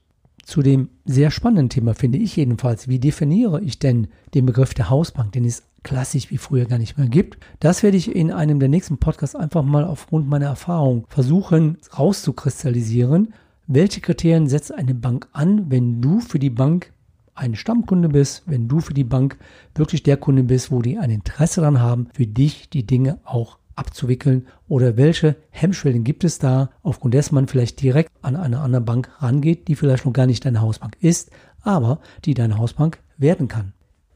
Zu 0.43 0.61
dem 0.61 0.89
sehr 1.05 1.31
spannenden 1.31 1.69
Thema 1.69 1.93
finde 1.93 2.17
ich 2.17 2.35
jedenfalls, 2.35 2.87
wie 2.87 2.99
definiere 2.99 3.61
ich 3.61 3.79
denn 3.79 4.07
den 4.33 4.45
Begriff 4.45 4.73
der 4.73 4.89
Hausbank, 4.89 5.31
den 5.33 5.45
es 5.45 5.63
klassisch 5.83 6.29
wie 6.29 6.37
früher 6.37 6.65
gar 6.65 6.77
nicht 6.77 6.97
mehr 6.97 7.07
gibt. 7.07 7.37
Das 7.59 7.83
werde 7.83 7.97
ich 7.97 8.15
in 8.15 8.31
einem 8.31 8.59
der 8.59 8.69
nächsten 8.69 8.97
Podcasts 8.97 9.35
einfach 9.35 9.63
mal 9.63 9.83
aufgrund 9.83 10.27
meiner 10.27 10.47
Erfahrung 10.47 11.05
versuchen 11.09 11.77
rauszukristallisieren. 11.97 13.33
Welche 13.73 14.01
Kriterien 14.01 14.49
setzt 14.49 14.73
eine 14.73 14.93
Bank 14.93 15.29
an, 15.31 15.71
wenn 15.71 16.01
du 16.01 16.19
für 16.19 16.39
die 16.39 16.49
Bank 16.49 16.91
ein 17.35 17.55
Stammkunde 17.55 18.09
bist, 18.09 18.43
wenn 18.45 18.67
du 18.67 18.81
für 18.81 18.93
die 18.93 19.05
Bank 19.05 19.37
wirklich 19.75 20.03
der 20.03 20.17
Kunde 20.17 20.43
bist, 20.43 20.71
wo 20.71 20.81
die 20.81 20.97
ein 20.97 21.09
Interesse 21.09 21.61
daran 21.61 21.79
haben, 21.79 22.09
für 22.13 22.27
dich 22.27 22.69
die 22.69 22.85
Dinge 22.85 23.19
auch 23.23 23.59
abzuwickeln 23.75 24.45
oder 24.67 24.97
welche 24.97 25.37
Hemmschwellen 25.51 26.03
gibt 26.03 26.25
es 26.25 26.37
da, 26.37 26.71
aufgrund 26.83 27.13
dessen 27.13 27.33
man 27.33 27.47
vielleicht 27.47 27.81
direkt 27.81 28.11
an 28.21 28.35
eine 28.35 28.59
andere 28.59 28.81
Bank 28.81 29.09
rangeht, 29.19 29.69
die 29.69 29.75
vielleicht 29.75 30.05
noch 30.05 30.11
gar 30.11 30.25
nicht 30.25 30.43
deine 30.43 30.59
Hausbank 30.59 30.97
ist, 30.99 31.31
aber 31.61 32.01
die 32.25 32.33
deine 32.33 32.57
Hausbank 32.57 32.99
werden 33.17 33.47
kann. 33.47 33.71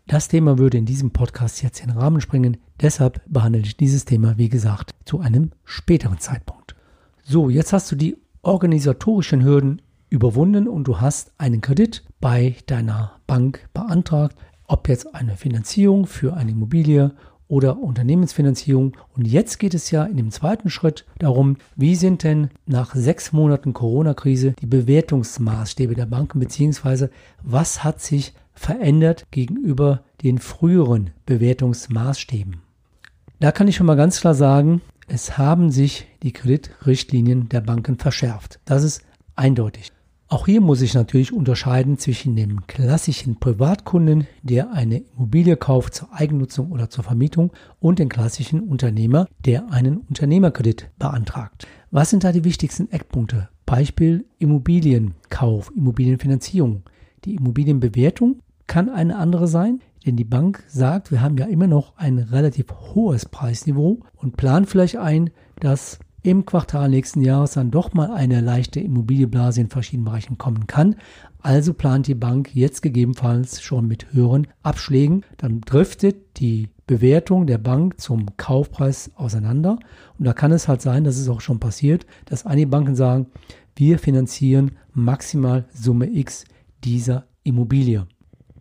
Das 0.05 0.27
Thema 0.27 0.57
würde 0.57 0.79
in 0.79 0.85
diesem 0.85 1.12
Podcast 1.12 1.63
jetzt 1.63 1.79
in 1.79 1.88
den 1.88 1.97
Rahmen 1.97 2.19
springen, 2.19 2.57
deshalb 2.81 3.21
behandle 3.25 3.62
ich 3.62 3.77
dieses 3.77 4.03
Thema, 4.03 4.38
wie 4.38 4.50
gesagt, 4.50 4.91
zu 5.05 5.21
einem 5.21 5.51
späteren 5.63 6.19
Zeitpunkt. 6.19 6.75
So, 7.24 7.50
jetzt 7.50 7.71
hast 7.71 7.89
du 7.89 7.95
die 7.95 8.17
organisatorischen 8.45 9.43
Hürden 9.43 9.81
überwunden 10.09 10.67
und 10.67 10.87
du 10.87 11.01
hast 11.01 11.31
einen 11.37 11.61
Kredit 11.61 12.03
bei 12.21 12.55
deiner 12.67 13.13
Bank 13.27 13.67
beantragt, 13.73 14.37
ob 14.67 14.87
jetzt 14.87 15.13
eine 15.15 15.35
Finanzierung 15.35 16.05
für 16.05 16.35
eine 16.35 16.51
Immobilie 16.51 17.11
oder 17.47 17.79
Unternehmensfinanzierung. 17.79 18.95
Und 19.15 19.27
jetzt 19.27 19.59
geht 19.59 19.73
es 19.73 19.91
ja 19.91 20.03
in 20.05 20.17
dem 20.17 20.31
zweiten 20.31 20.69
Schritt 20.69 21.05
darum, 21.19 21.57
wie 21.75 21.95
sind 21.95 22.23
denn 22.23 22.49
nach 22.65 22.95
sechs 22.95 23.31
Monaten 23.31 23.73
Corona-Krise 23.73 24.53
die 24.59 24.65
Bewertungsmaßstäbe 24.65 25.95
der 25.95 26.05
Banken, 26.05 26.39
beziehungsweise 26.39 27.09
was 27.43 27.83
hat 27.83 28.01
sich 28.01 28.33
verändert 28.53 29.25
gegenüber 29.31 30.03
den 30.23 30.39
früheren 30.39 31.11
Bewertungsmaßstäben. 31.25 32.61
Da 33.39 33.51
kann 33.51 33.67
ich 33.67 33.75
schon 33.75 33.85
mal 33.85 33.95
ganz 33.95 34.21
klar 34.21 34.33
sagen, 34.33 34.81
es 35.07 35.38
haben 35.38 35.71
sich 35.71 36.07
die 36.24 36.33
Kreditrichtlinien 36.33 37.50
der 37.50 37.62
Banken 37.62 37.97
verschärft. 37.97 38.59
Das 38.65 38.83
ist 38.83 39.03
eindeutig. 39.35 39.91
Auch 40.27 40.47
hier 40.47 40.59
muss 40.59 40.81
ich 40.81 40.95
natürlich 40.95 41.31
unterscheiden 41.31 42.00
zwischen 42.00 42.35
dem 42.35 42.65
klassischen 42.65 43.39
Privatkunden, 43.39 44.25
der 44.41 44.71
eine 44.71 45.03
Immobilie 45.15 45.55
kauft 45.55 45.93
zur 45.93 46.12
Eigennutzung 46.12 46.71
oder 46.71 46.89
zur 46.89 47.03
Vermietung, 47.03 47.53
und 47.79 48.00
dem 48.00 48.09
klassischen 48.09 48.62
Unternehmer, 48.62 49.27
der 49.45 49.71
einen 49.71 49.97
Unternehmerkredit 49.97 50.89
beantragt. 50.97 51.67
Was 51.91 52.09
sind 52.09 52.24
da 52.24 52.31
die 52.31 52.43
wichtigsten 52.43 52.91
Eckpunkte? 52.91 53.50
Beispiel 53.67 54.25
Immobilienkauf, 54.39 55.71
Immobilienfinanzierung. 55.75 56.81
Die 57.24 57.35
Immobilienbewertung 57.35 58.39
kann 58.65 58.89
eine 58.89 59.17
andere 59.17 59.47
sein, 59.47 59.81
denn 60.05 60.15
die 60.15 60.24
Bank 60.24 60.63
sagt, 60.67 61.12
wir 61.12 61.21
haben 61.21 61.38
ja 61.38 61.45
immer 61.45 61.67
noch 61.67 61.97
ein 61.97 62.19
relativ 62.19 62.67
hohes 62.93 63.25
Preisniveau 63.25 64.01
und 64.15 64.38
plant 64.38 64.69
vielleicht 64.69 64.97
ein, 64.97 65.31
dass 65.59 66.00
im 66.21 66.45
Quartal 66.45 66.89
nächsten 66.89 67.21
Jahres 67.21 67.53
dann 67.53 67.69
doch 67.69 67.93
mal 67.93 68.12
eine 68.12 68.41
leichte 68.41 68.79
Immobilienblase 68.79 69.62
in 69.62 69.69
verschiedenen 69.69 70.05
Bereichen 70.05 70.38
kommen 70.39 70.65
kann. 70.65 70.95
Also 71.39 71.74
plant 71.74 72.07
die 72.07 72.15
Bank 72.15 72.55
jetzt 72.55 72.81
gegebenenfalls 72.81 73.62
schon 73.62 73.88
mit 73.88 74.12
höheren 74.12 74.47
Abschlägen. 74.63 75.24
Dann 75.38 75.62
driftet 75.62 76.39
die 76.39 76.69
Bewertung 76.88 77.45
der 77.45 77.59
Bank 77.59 78.01
zum 78.01 78.38
Kaufpreis 78.38 79.12
auseinander. 79.15 79.77
Und 80.17 80.25
da 80.25 80.33
kann 80.33 80.51
es 80.51 80.67
halt 80.67 80.81
sein, 80.81 81.03
das 81.03 81.19
ist 81.19 81.29
auch 81.29 81.41
schon 81.41 81.59
passiert, 81.59 82.07
dass 82.25 82.47
einige 82.47 82.67
Banken 82.67 82.95
sagen, 82.95 83.27
wir 83.75 84.00
finanzieren 84.00 84.71
maximal 84.93 85.65
Summe 85.74 86.09
X 86.09 86.45
dieser 86.83 87.25
Immobilie. 87.43 88.07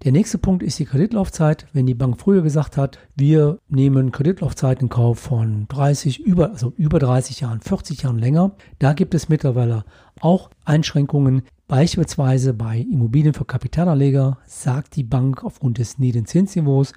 Der 0.04 0.12
nächste 0.12 0.36
Punkt 0.36 0.62
ist 0.62 0.78
die 0.78 0.84
Kreditlaufzeit. 0.84 1.66
Wenn 1.72 1.86
die 1.86 1.94
Bank 1.94 2.20
früher 2.20 2.42
gesagt 2.42 2.76
hat, 2.76 2.98
wir 3.16 3.58
nehmen 3.70 4.12
Kreditlaufzeit 4.12 4.82
in 4.82 4.90
Kauf 4.90 5.18
von 5.18 5.66
30, 5.68 6.20
über, 6.20 6.50
also 6.50 6.74
über 6.76 6.98
30 6.98 7.40
Jahren, 7.40 7.62
40 7.62 8.02
Jahren 8.02 8.18
länger, 8.18 8.54
da 8.78 8.92
gibt 8.92 9.14
es 9.14 9.30
mittlerweile 9.30 9.86
auch 10.20 10.50
Einschränkungen. 10.66 11.44
Beispielsweise 11.68 12.52
bei 12.52 12.80
Immobilien 12.80 13.32
für 13.32 13.46
Kapitalanleger 13.46 14.36
sagt 14.44 14.96
die 14.96 15.04
Bank 15.04 15.42
aufgrund 15.42 15.78
des 15.78 15.98
niedrigen 15.98 16.26
Zinsniveaus, 16.26 16.92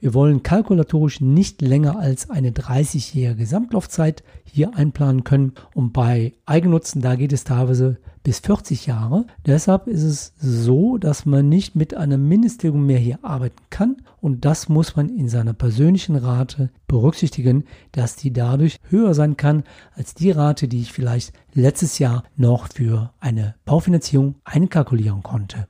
wir 0.00 0.14
wollen 0.14 0.42
kalkulatorisch 0.42 1.20
nicht 1.20 1.60
länger 1.60 1.98
als 1.98 2.30
eine 2.30 2.50
30-jährige 2.50 3.40
Gesamtlaufzeit 3.40 4.22
hier 4.44 4.76
einplanen 4.76 5.24
können. 5.24 5.52
Und 5.74 5.92
bei 5.92 6.34
Eigennutzen, 6.46 7.02
da 7.02 7.16
geht 7.16 7.32
es 7.32 7.44
teilweise 7.44 7.98
bis 8.22 8.40
40 8.40 8.86
Jahre. 8.86 9.26
Deshalb 9.46 9.86
ist 9.86 10.02
es 10.02 10.34
so, 10.38 10.98
dass 10.98 11.26
man 11.26 11.48
nicht 11.48 11.74
mit 11.74 11.94
einer 11.94 12.18
Mindesttilgung 12.18 12.84
mehr 12.84 12.98
hier 12.98 13.18
arbeiten 13.22 13.62
kann. 13.70 13.96
Und 14.20 14.44
das 14.44 14.68
muss 14.68 14.96
man 14.96 15.08
in 15.08 15.28
seiner 15.28 15.52
persönlichen 15.52 16.16
Rate 16.16 16.70
berücksichtigen, 16.86 17.64
dass 17.92 18.16
die 18.16 18.32
dadurch 18.32 18.78
höher 18.90 19.14
sein 19.14 19.36
kann 19.36 19.64
als 19.94 20.14
die 20.14 20.30
Rate, 20.30 20.68
die 20.68 20.80
ich 20.80 20.92
vielleicht 20.92 21.32
letztes 21.54 21.98
Jahr 21.98 22.24
noch 22.36 22.68
für 22.72 23.12
eine 23.18 23.54
Baufinanzierung 23.64 24.36
einkalkulieren 24.44 25.22
konnte. 25.22 25.66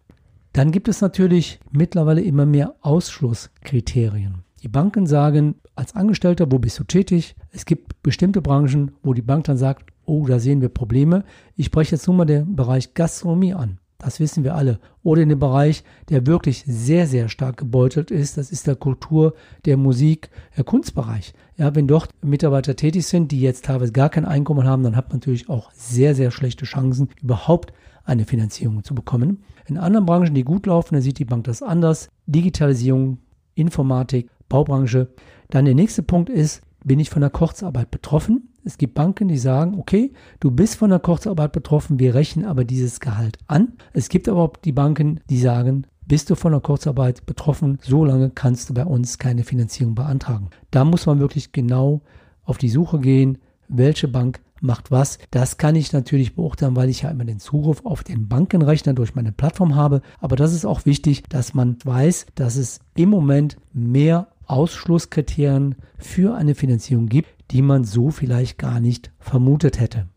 Dann 0.58 0.72
gibt 0.72 0.88
es 0.88 1.00
natürlich 1.00 1.60
mittlerweile 1.70 2.20
immer 2.20 2.44
mehr 2.44 2.74
Ausschlusskriterien. 2.80 4.42
Die 4.60 4.66
Banken 4.66 5.06
sagen 5.06 5.54
als 5.76 5.94
Angestellter, 5.94 6.50
wo 6.50 6.58
bist 6.58 6.80
du 6.80 6.82
tätig? 6.82 7.36
Es 7.52 7.64
gibt 7.64 8.02
bestimmte 8.02 8.42
Branchen, 8.42 8.90
wo 9.04 9.14
die 9.14 9.22
Bank 9.22 9.44
dann 9.44 9.56
sagt, 9.56 9.92
oh, 10.04 10.26
da 10.26 10.40
sehen 10.40 10.60
wir 10.60 10.68
Probleme. 10.68 11.22
Ich 11.54 11.66
spreche 11.66 11.94
jetzt 11.94 12.08
nur 12.08 12.16
mal 12.16 12.24
den 12.24 12.56
Bereich 12.56 12.92
Gastronomie 12.94 13.54
an. 13.54 13.78
Das 13.98 14.18
wissen 14.18 14.42
wir 14.42 14.56
alle. 14.56 14.80
Oder 15.04 15.22
in 15.22 15.28
dem 15.28 15.38
Bereich, 15.38 15.84
der 16.08 16.26
wirklich 16.26 16.64
sehr, 16.66 17.06
sehr 17.06 17.28
stark 17.28 17.56
gebeutelt 17.56 18.10
ist, 18.10 18.36
das 18.36 18.50
ist 18.50 18.66
der 18.66 18.74
Kultur, 18.74 19.34
der 19.64 19.76
Musik, 19.76 20.28
der 20.56 20.64
Kunstbereich. 20.64 21.34
Ja, 21.58 21.74
wenn 21.74 21.88
dort 21.88 22.10
Mitarbeiter 22.22 22.76
tätig 22.76 23.06
sind, 23.06 23.32
die 23.32 23.40
jetzt 23.40 23.64
teilweise 23.64 23.90
gar 23.90 24.08
kein 24.10 24.24
Einkommen 24.24 24.64
haben, 24.64 24.84
dann 24.84 24.94
hat 24.94 25.08
man 25.08 25.16
natürlich 25.16 25.48
auch 25.48 25.72
sehr, 25.72 26.14
sehr 26.14 26.30
schlechte 26.30 26.64
Chancen, 26.64 27.08
überhaupt 27.20 27.72
eine 28.04 28.24
Finanzierung 28.24 28.84
zu 28.84 28.94
bekommen. 28.94 29.42
In 29.66 29.76
anderen 29.76 30.06
Branchen, 30.06 30.34
die 30.34 30.44
gut 30.44 30.66
laufen, 30.66 30.94
da 30.94 31.00
sieht 31.00 31.18
die 31.18 31.24
Bank 31.24 31.44
das 31.44 31.62
anders. 31.62 32.10
Digitalisierung, 32.26 33.18
Informatik, 33.56 34.30
Baubranche. 34.48 35.08
Dann 35.50 35.64
der 35.64 35.74
nächste 35.74 36.04
Punkt 36.04 36.30
ist, 36.30 36.62
bin 36.84 37.00
ich 37.00 37.10
von 37.10 37.22
der 37.22 37.30
Kurzarbeit 37.30 37.90
betroffen? 37.90 38.50
Es 38.64 38.78
gibt 38.78 38.94
Banken, 38.94 39.26
die 39.26 39.36
sagen, 39.36 39.78
okay, 39.78 40.12
du 40.38 40.52
bist 40.52 40.76
von 40.76 40.90
der 40.90 41.00
Kurzarbeit 41.00 41.50
betroffen, 41.50 41.98
wir 41.98 42.14
rechnen 42.14 42.46
aber 42.46 42.64
dieses 42.64 43.00
Gehalt 43.00 43.36
an. 43.48 43.72
Es 43.92 44.08
gibt 44.08 44.28
aber 44.28 44.42
auch 44.42 44.56
die 44.56 44.72
Banken, 44.72 45.20
die 45.28 45.40
sagen, 45.40 45.86
bist 46.08 46.30
du 46.30 46.34
von 46.34 46.52
der 46.52 46.62
Kurzarbeit 46.62 47.26
betroffen, 47.26 47.78
so 47.82 48.04
lange 48.04 48.30
kannst 48.30 48.70
du 48.70 48.74
bei 48.74 48.84
uns 48.84 49.18
keine 49.18 49.44
Finanzierung 49.44 49.94
beantragen. 49.94 50.50
Da 50.70 50.84
muss 50.84 51.06
man 51.06 51.20
wirklich 51.20 51.52
genau 51.52 52.00
auf 52.44 52.58
die 52.58 52.70
Suche 52.70 52.98
gehen, 52.98 53.38
welche 53.68 54.08
Bank 54.08 54.40
macht 54.60 54.90
was. 54.90 55.18
Das 55.30 55.58
kann 55.58 55.76
ich 55.76 55.92
natürlich 55.92 56.34
beurteilen, 56.34 56.76
weil 56.76 56.88
ich 56.88 57.02
ja 57.02 57.10
immer 57.10 57.26
den 57.26 57.38
Zugriff 57.38 57.84
auf 57.84 58.02
den 58.02 58.26
Bankenrechner 58.26 58.94
durch 58.94 59.14
meine 59.14 59.32
Plattform 59.32 59.74
habe. 59.76 60.00
Aber 60.18 60.34
das 60.34 60.54
ist 60.54 60.64
auch 60.64 60.86
wichtig, 60.86 61.24
dass 61.28 61.54
man 61.54 61.76
weiß, 61.84 62.26
dass 62.34 62.56
es 62.56 62.80
im 62.96 63.10
Moment 63.10 63.58
mehr 63.72 64.28
Ausschlusskriterien 64.46 65.76
für 65.98 66.34
eine 66.34 66.54
Finanzierung 66.54 67.06
gibt, 67.06 67.28
die 67.50 67.62
man 67.62 67.84
so 67.84 68.10
vielleicht 68.10 68.58
gar 68.58 68.80
nicht 68.80 69.12
vermutet 69.20 69.78
hätte. 69.78 70.08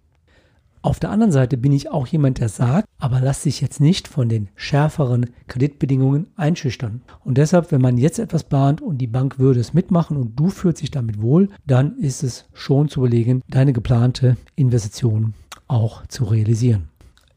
Auf 0.83 0.99
der 0.99 1.11
anderen 1.11 1.31
Seite 1.31 1.57
bin 1.57 1.71
ich 1.71 1.91
auch 1.91 2.07
jemand, 2.07 2.39
der 2.39 2.49
sagt, 2.49 2.87
aber 2.97 3.21
lass 3.21 3.43
dich 3.43 3.61
jetzt 3.61 3.79
nicht 3.79 4.07
von 4.07 4.29
den 4.29 4.49
schärferen 4.55 5.27
Kreditbedingungen 5.47 6.27
einschüchtern. 6.35 7.01
Und 7.23 7.37
deshalb, 7.37 7.71
wenn 7.71 7.81
man 7.81 7.97
jetzt 7.97 8.17
etwas 8.17 8.43
plant 8.43 8.81
und 8.81 8.97
die 8.97 9.07
Bank 9.07 9.37
würde 9.37 9.59
es 9.59 9.75
mitmachen 9.75 10.17
und 10.17 10.39
du 10.39 10.49
fühlst 10.49 10.81
dich 10.81 10.89
damit 10.89 11.21
wohl, 11.21 11.49
dann 11.67 11.97
ist 11.97 12.23
es 12.23 12.45
schon 12.53 12.89
zu 12.89 13.01
überlegen, 13.01 13.43
deine 13.47 13.73
geplante 13.73 14.37
Investition 14.55 15.35
auch 15.67 16.05
zu 16.07 16.23
realisieren. 16.23 16.89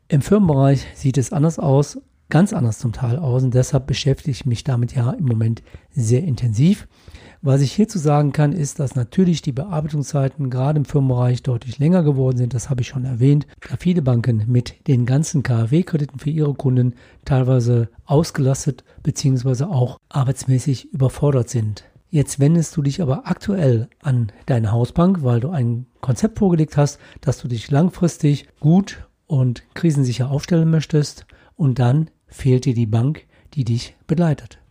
Im 0.08 0.22
Firmenbereich 0.22 0.86
sieht 0.94 1.18
es 1.18 1.32
anders 1.32 1.58
aus, 1.58 1.98
ganz 2.30 2.54
anders 2.54 2.78
zum 2.78 2.92
Teil 2.92 3.18
aus 3.18 3.42
und 3.42 3.52
deshalb 3.52 3.86
beschäftige 3.86 4.30
ich 4.30 4.46
mich 4.46 4.64
damit 4.64 4.94
ja 4.94 5.10
im 5.10 5.26
Moment 5.26 5.62
sehr 5.94 6.24
intensiv. 6.24 6.88
Was 7.46 7.60
ich 7.60 7.74
hierzu 7.74 7.98
sagen 7.98 8.32
kann, 8.32 8.52
ist, 8.52 8.80
dass 8.80 8.94
natürlich 8.94 9.42
die 9.42 9.52
Bearbeitungszeiten 9.52 10.48
gerade 10.48 10.78
im 10.78 10.86
Firmenbereich 10.86 11.42
deutlich 11.42 11.78
länger 11.78 12.02
geworden 12.02 12.38
sind. 12.38 12.54
Das 12.54 12.70
habe 12.70 12.80
ich 12.80 12.88
schon 12.88 13.04
erwähnt, 13.04 13.46
da 13.68 13.76
viele 13.78 14.00
Banken 14.00 14.44
mit 14.46 14.88
den 14.88 15.04
ganzen 15.04 15.42
KfW-Krediten 15.42 16.18
für 16.18 16.30
ihre 16.30 16.54
Kunden 16.54 16.94
teilweise 17.26 17.90
ausgelastet 18.06 18.82
bzw. 19.02 19.64
auch 19.64 19.98
arbeitsmäßig 20.08 20.90
überfordert 20.94 21.50
sind. 21.50 21.84
Jetzt 22.08 22.40
wendest 22.40 22.78
du 22.78 22.80
dich 22.80 23.02
aber 23.02 23.28
aktuell 23.28 23.90
an 24.00 24.32
deine 24.46 24.72
Hausbank, 24.72 25.22
weil 25.22 25.40
du 25.40 25.50
ein 25.50 25.84
Konzept 26.00 26.38
vorgelegt 26.38 26.78
hast, 26.78 26.98
dass 27.20 27.42
du 27.42 27.46
dich 27.46 27.70
langfristig 27.70 28.48
gut 28.58 29.06
und 29.26 29.64
krisensicher 29.74 30.30
aufstellen 30.30 30.70
möchtest 30.70 31.26
und 31.56 31.78
dann 31.78 32.08
fehlt 32.26 32.64
dir 32.64 32.72
die 32.72 32.86
Bank, 32.86 33.26
die 33.52 33.64
dich 33.64 33.96
begleitet. 34.06 34.63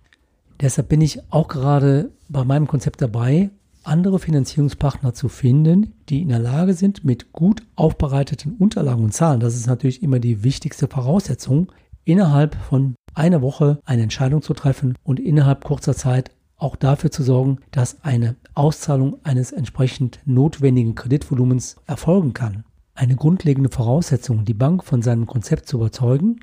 Deshalb 0.62 0.90
bin 0.90 1.02
ich 1.02 1.20
auch 1.32 1.48
gerade 1.48 2.12
bei 2.30 2.44
meinem 2.44 2.68
Konzept 2.68 3.02
dabei, 3.02 3.50
andere 3.84 4.18
Finanzierungspartner 4.20 5.14
zu 5.14 5.28
finden, 5.28 5.94
die 6.10 6.22
in 6.22 6.30
der 6.30 6.40
Lage 6.40 6.74
sind, 6.74 7.04
mit 7.04 7.34
gut 7.34 7.64
aufbereiteten 7.76 8.56
Unterlagen 8.58 9.04
und 9.04 9.14
Zahlen, 9.14 9.42
das 9.42 9.56
ist 9.56 9.68
natürlich 9.68 10.02
immer 10.02 10.20
die 10.20 10.44
wichtigste 10.44 10.88
Voraussetzung, 10.88 11.72
innerhalb 12.06 12.56
von 12.56 12.96
einer 13.14 13.42
Woche 13.42 13.80
eine 13.86 14.04
Entscheidung 14.04 14.42
zu 14.42 14.54
treffen 14.54 14.96
und 15.04 15.20
innerhalb 15.20 15.64
kurzer 15.64 15.96
Zeit 15.96 16.32
auch 16.58 16.76
dafür 16.76 17.12
zu 17.12 17.24
sorgen, 17.24 17.60
dass 17.72 18.04
eine 18.04 18.36
Auszahlung 18.54 19.18
eines 19.24 19.52
entsprechend 19.52 20.20
notwendigen 20.26 20.96
Kreditvolumens 20.96 21.76
erfolgen 21.86 22.34
kann. 22.34 22.64
Eine 22.96 23.16
grundlegende 23.16 23.70
Voraussetzung, 23.70 24.46
die 24.46 24.54
Bank 24.54 24.84
von 24.84 25.02
seinem 25.02 25.26
Konzept 25.26 25.68
zu 25.68 25.78
überzeugen, 25.78 26.40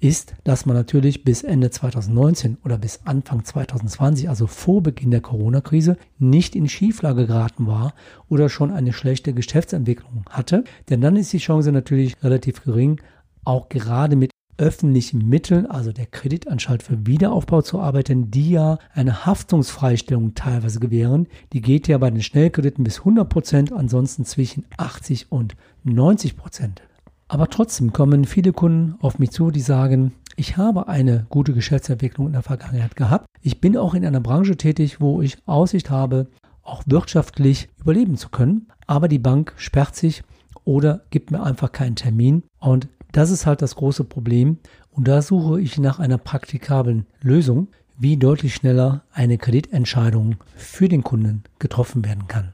ist, 0.00 0.34
dass 0.44 0.66
man 0.66 0.76
natürlich 0.76 1.24
bis 1.24 1.42
Ende 1.42 1.70
2019 1.70 2.58
oder 2.64 2.78
bis 2.78 3.00
Anfang 3.04 3.44
2020, 3.44 4.28
also 4.28 4.46
vor 4.46 4.82
Beginn 4.82 5.10
der 5.10 5.20
Corona-Krise, 5.20 5.96
nicht 6.18 6.54
in 6.54 6.68
Schieflage 6.68 7.26
geraten 7.26 7.66
war 7.66 7.94
oder 8.28 8.48
schon 8.48 8.70
eine 8.70 8.92
schlechte 8.92 9.32
Geschäftsentwicklung 9.32 10.24
hatte. 10.30 10.64
Denn 10.90 11.00
dann 11.00 11.16
ist 11.16 11.32
die 11.32 11.38
Chance 11.38 11.72
natürlich 11.72 12.22
relativ 12.22 12.62
gering, 12.64 13.00
auch 13.44 13.68
gerade 13.68 14.16
mit 14.16 14.30
öffentlichen 14.56 15.28
Mitteln, 15.28 15.66
also 15.66 15.92
der 15.92 16.06
Kreditanstalt 16.06 16.82
für 16.82 17.06
Wiederaufbau 17.06 17.62
zu 17.62 17.80
arbeiten, 17.80 18.30
die 18.30 18.50
ja 18.50 18.78
eine 18.92 19.26
Haftungsfreistellung 19.26 20.34
teilweise 20.34 20.80
gewähren. 20.80 21.26
Die 21.52 21.60
geht 21.60 21.88
ja 21.88 21.98
bei 21.98 22.10
den 22.10 22.22
Schnellkrediten 22.22 22.84
bis 22.84 23.00
100 23.00 23.28
Prozent, 23.28 23.72
ansonsten 23.72 24.24
zwischen 24.24 24.64
80 24.76 25.32
und 25.32 25.56
90 25.82 26.36
Prozent. 26.36 26.82
Aber 27.28 27.48
trotzdem 27.48 27.92
kommen 27.92 28.24
viele 28.24 28.52
Kunden 28.52 28.96
auf 29.00 29.18
mich 29.18 29.30
zu, 29.30 29.50
die 29.50 29.60
sagen, 29.60 30.12
ich 30.36 30.56
habe 30.56 30.88
eine 30.88 31.26
gute 31.28 31.52
Geschäftsentwicklung 31.52 32.26
in 32.26 32.32
der 32.32 32.42
Vergangenheit 32.42 32.96
gehabt. 32.96 33.26
Ich 33.40 33.60
bin 33.60 33.76
auch 33.76 33.94
in 33.94 34.04
einer 34.04 34.20
Branche 34.20 34.56
tätig, 34.56 35.00
wo 35.00 35.22
ich 35.22 35.38
Aussicht 35.46 35.90
habe, 35.90 36.28
auch 36.62 36.82
wirtschaftlich 36.86 37.68
überleben 37.80 38.16
zu 38.16 38.28
können. 38.28 38.68
Aber 38.86 39.08
die 39.08 39.18
Bank 39.18 39.54
sperrt 39.56 39.94
sich 39.94 40.22
oder 40.64 41.02
gibt 41.10 41.30
mir 41.30 41.42
einfach 41.42 41.72
keinen 41.72 41.96
Termin. 41.96 42.42
Und 42.58 42.88
das 43.12 43.30
ist 43.30 43.46
halt 43.46 43.62
das 43.62 43.76
große 43.76 44.04
Problem. 44.04 44.58
Und 44.90 45.08
da 45.08 45.22
suche 45.22 45.60
ich 45.60 45.78
nach 45.78 45.98
einer 45.98 46.18
praktikablen 46.18 47.06
Lösung, 47.20 47.68
wie 47.96 48.16
deutlich 48.16 48.54
schneller 48.54 49.04
eine 49.12 49.38
Kreditentscheidung 49.38 50.36
für 50.56 50.88
den 50.88 51.04
Kunden 51.04 51.44
getroffen 51.58 52.04
werden 52.04 52.26
kann. 52.26 52.52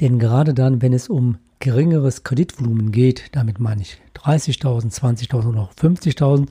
Denn 0.00 0.18
gerade 0.18 0.54
dann, 0.54 0.82
wenn 0.82 0.92
es 0.92 1.08
um 1.08 1.38
geringeres 1.58 2.24
Kreditvolumen 2.24 2.92
geht, 2.92 3.34
damit 3.34 3.58
meine 3.60 3.82
ich 3.82 3.98
30.000, 4.14 4.92
20.000 4.92 5.48
oder 5.48 5.60
auch 5.60 5.74
50.000, 5.74 6.48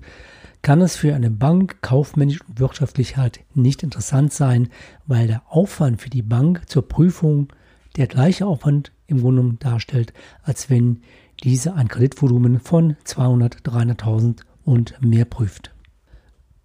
kann 0.62 0.82
es 0.82 0.96
für 0.96 1.14
eine 1.14 1.30
Bank 1.30 1.82
kaufmännisch 1.82 2.42
und 2.42 2.60
wirtschaftlich 2.60 3.18
halt 3.18 3.42
nicht 3.54 3.84
interessant 3.84 4.34
sein, 4.34 4.70
weil 5.06 5.28
der 5.28 5.44
Aufwand 5.48 6.02
für 6.02 6.10
die 6.10 6.24
Bank 6.24 6.64
zur 6.68 6.88
Prüfung 6.88 7.50
der 7.98 8.08
gleiche 8.08 8.48
Aufwand 8.48 8.92
im 9.08 9.22
Grunde 9.22 9.58
darstellt, 9.60 10.14
als 10.42 10.70
wenn 10.70 11.02
diese 11.44 11.76
ein 11.76 11.88
Kreditvolumen 11.88 12.60
von 12.60 12.98
200, 13.04 13.62
300.000 13.62 14.40
und 14.64 15.00
mehr 15.02 15.26
prüft. 15.26 15.72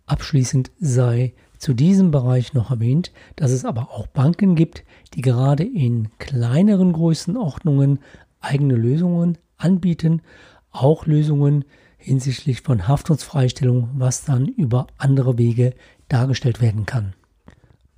Abschließend 0.07 0.71
sei 0.81 1.35
zu 1.59 1.75
diesem 1.75 2.11
Bereich 2.11 2.55
noch 2.55 2.71
erwähnt, 2.71 3.13
dass 3.37 3.51
es 3.51 3.67
aber 3.67 3.91
auch 3.91 4.07
Banken 4.07 4.55
gibt, 4.55 4.83
die 5.15 5.21
gerade 5.21 5.63
in 5.63 6.09
kleineren 6.19 6.95
Größenordnungen 6.95 7.99
eigene 8.41 8.75
Lösungen 8.75 9.39
anbieten, 9.57 10.23
auch 10.71 11.07
Lösungen 11.07 11.65
hinsichtlich 11.99 12.63
von 12.63 12.89
Haftungsfreistellung, 12.89 13.91
was 13.95 14.25
dann 14.25 14.47
über 14.47 14.87
andere 14.99 15.39
Wege 15.39 15.75
dargestellt 16.09 16.61
werden 16.61 16.87
kann. 16.87 17.15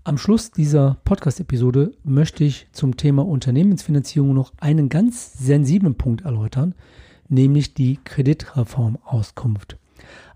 Am 0.05 0.19
Schluss 0.19 0.51
dieser 0.51 0.97
Podcast-Episode 1.05 1.93
möchte 2.03 2.43
ich 2.43 2.67
zum 2.73 2.97
Thema 2.97 3.25
Unternehmensfinanzierung 3.25 4.35
noch 4.35 4.53
einen 4.59 4.89
ganz 4.89 5.35
sensiblen 5.35 5.95
Punkt 5.95 6.25
erläutern, 6.25 6.75
nämlich 7.29 7.75
die 7.75 8.01
Kreditreformauskunft. 8.03 9.79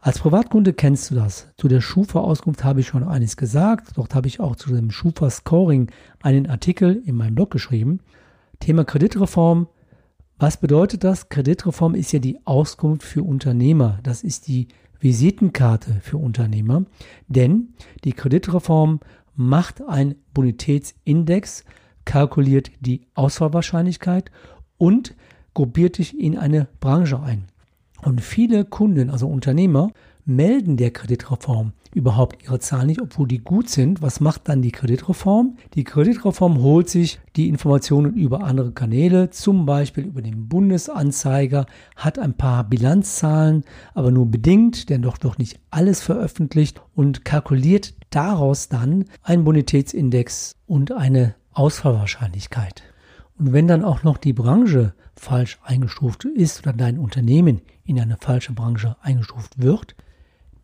Als 0.01 0.21
Privatkunde 0.21 0.73
kennst 0.73 1.11
du 1.11 1.17
das. 1.17 1.49
Zu 1.57 1.67
der 1.67 1.81
Schufa-Auskunft 1.81 2.63
habe 2.63 2.79
ich 2.81 2.87
schon 2.87 3.03
einiges 3.03 3.37
gesagt. 3.37 3.89
Dort 3.97 4.15
habe 4.15 4.29
ich 4.29 4.39
auch 4.39 4.55
zu 4.55 4.71
dem 4.73 4.93
Schufa-Scoring 4.93 5.91
einen 6.23 6.47
Artikel 6.47 7.03
in 7.05 7.17
meinem 7.17 7.35
Blog 7.35 7.51
geschrieben. 7.51 7.99
Thema 8.61 8.85
Kreditreform 8.85 9.67
was 10.39 10.59
bedeutet 10.59 11.03
das? 11.03 11.29
Kreditreform 11.29 11.95
ist 11.95 12.13
ja 12.13 12.19
die 12.19 12.39
Auskunft 12.45 13.05
für 13.05 13.23
Unternehmer. 13.23 13.99
Das 14.03 14.23
ist 14.23 14.49
die 14.49 14.69
Visitenkarte 15.01 16.01
für 16.03 16.19
Unternehmer. 16.19 16.85
Denn 17.29 17.75
die 18.05 18.13
Kreditreform 18.13 19.01
macht 19.35 19.83
einen 19.87 20.17
Bonitätsindex, 20.35 21.65
kalkuliert 22.05 22.71
die 22.81 23.07
Ausfallwahrscheinlichkeit 23.15 24.31
und 24.79 25.15
gruppiert 25.55 25.99
dich 25.99 26.19
in 26.19 26.37
eine 26.37 26.69
Branche 26.81 27.21
ein. 27.21 27.47
Und 28.03 28.21
viele 28.21 28.65
Kunden, 28.65 29.11
also 29.11 29.27
Unternehmer, 29.27 29.91
melden 30.27 30.77
der 30.77 30.91
Kreditreform 30.91 31.73
überhaupt 31.95 32.45
ihre 32.45 32.59
Zahlen 32.59 32.89
nicht, 32.89 33.01
obwohl 33.01 33.27
die 33.27 33.39
gut 33.39 33.71
sind. 33.71 34.03
Was 34.03 34.21
macht 34.21 34.49
dann 34.49 34.61
die 34.61 34.73
Kreditreform? 34.73 35.57
Die 35.75 35.85
Kreditreform 35.85 36.61
holt 36.61 36.91
sich 36.91 37.21
die 37.37 37.49
Informationen 37.49 38.13
über 38.13 38.45
andere 38.45 38.73
Kanäle, 38.73 39.31
zum 39.31 39.65
Beispiel 39.65 40.05
über 40.05 40.21
den 40.21 40.49
Bundesanzeiger, 40.49 41.65
hat 41.95 42.19
ein 42.19 42.35
paar 42.35 42.65
Bilanzzahlen, 42.65 43.65
aber 43.95 44.11
nur 44.11 44.27
bedingt, 44.27 44.91
denn 44.91 45.03
doch 45.03 45.17
doch 45.17 45.39
nicht 45.39 45.59
alles 45.71 46.03
veröffentlicht 46.03 46.83
und 46.95 47.25
kalkuliert 47.25 47.95
daraus 48.11 48.69
dann 48.69 49.07
einen 49.23 49.45
Bonitätsindex 49.45 50.57
und 50.67 50.93
eine 50.93 51.35
Ausfallwahrscheinlichkeit. 51.53 52.83
Und 53.39 53.53
wenn 53.53 53.69
dann 53.69 53.85
auch 53.85 54.03
noch 54.03 54.19
die 54.19 54.33
Branche 54.33 54.95
falsch 55.15 55.59
eingestuft 55.63 56.25
ist 56.25 56.61
oder 56.61 56.73
dein 56.73 56.99
Unternehmen 56.99 57.63
in 57.85 58.01
eine 58.01 58.17
falsche 58.19 58.53
Branche 58.53 58.97
eingestuft 59.01 59.63
wird, 59.63 59.95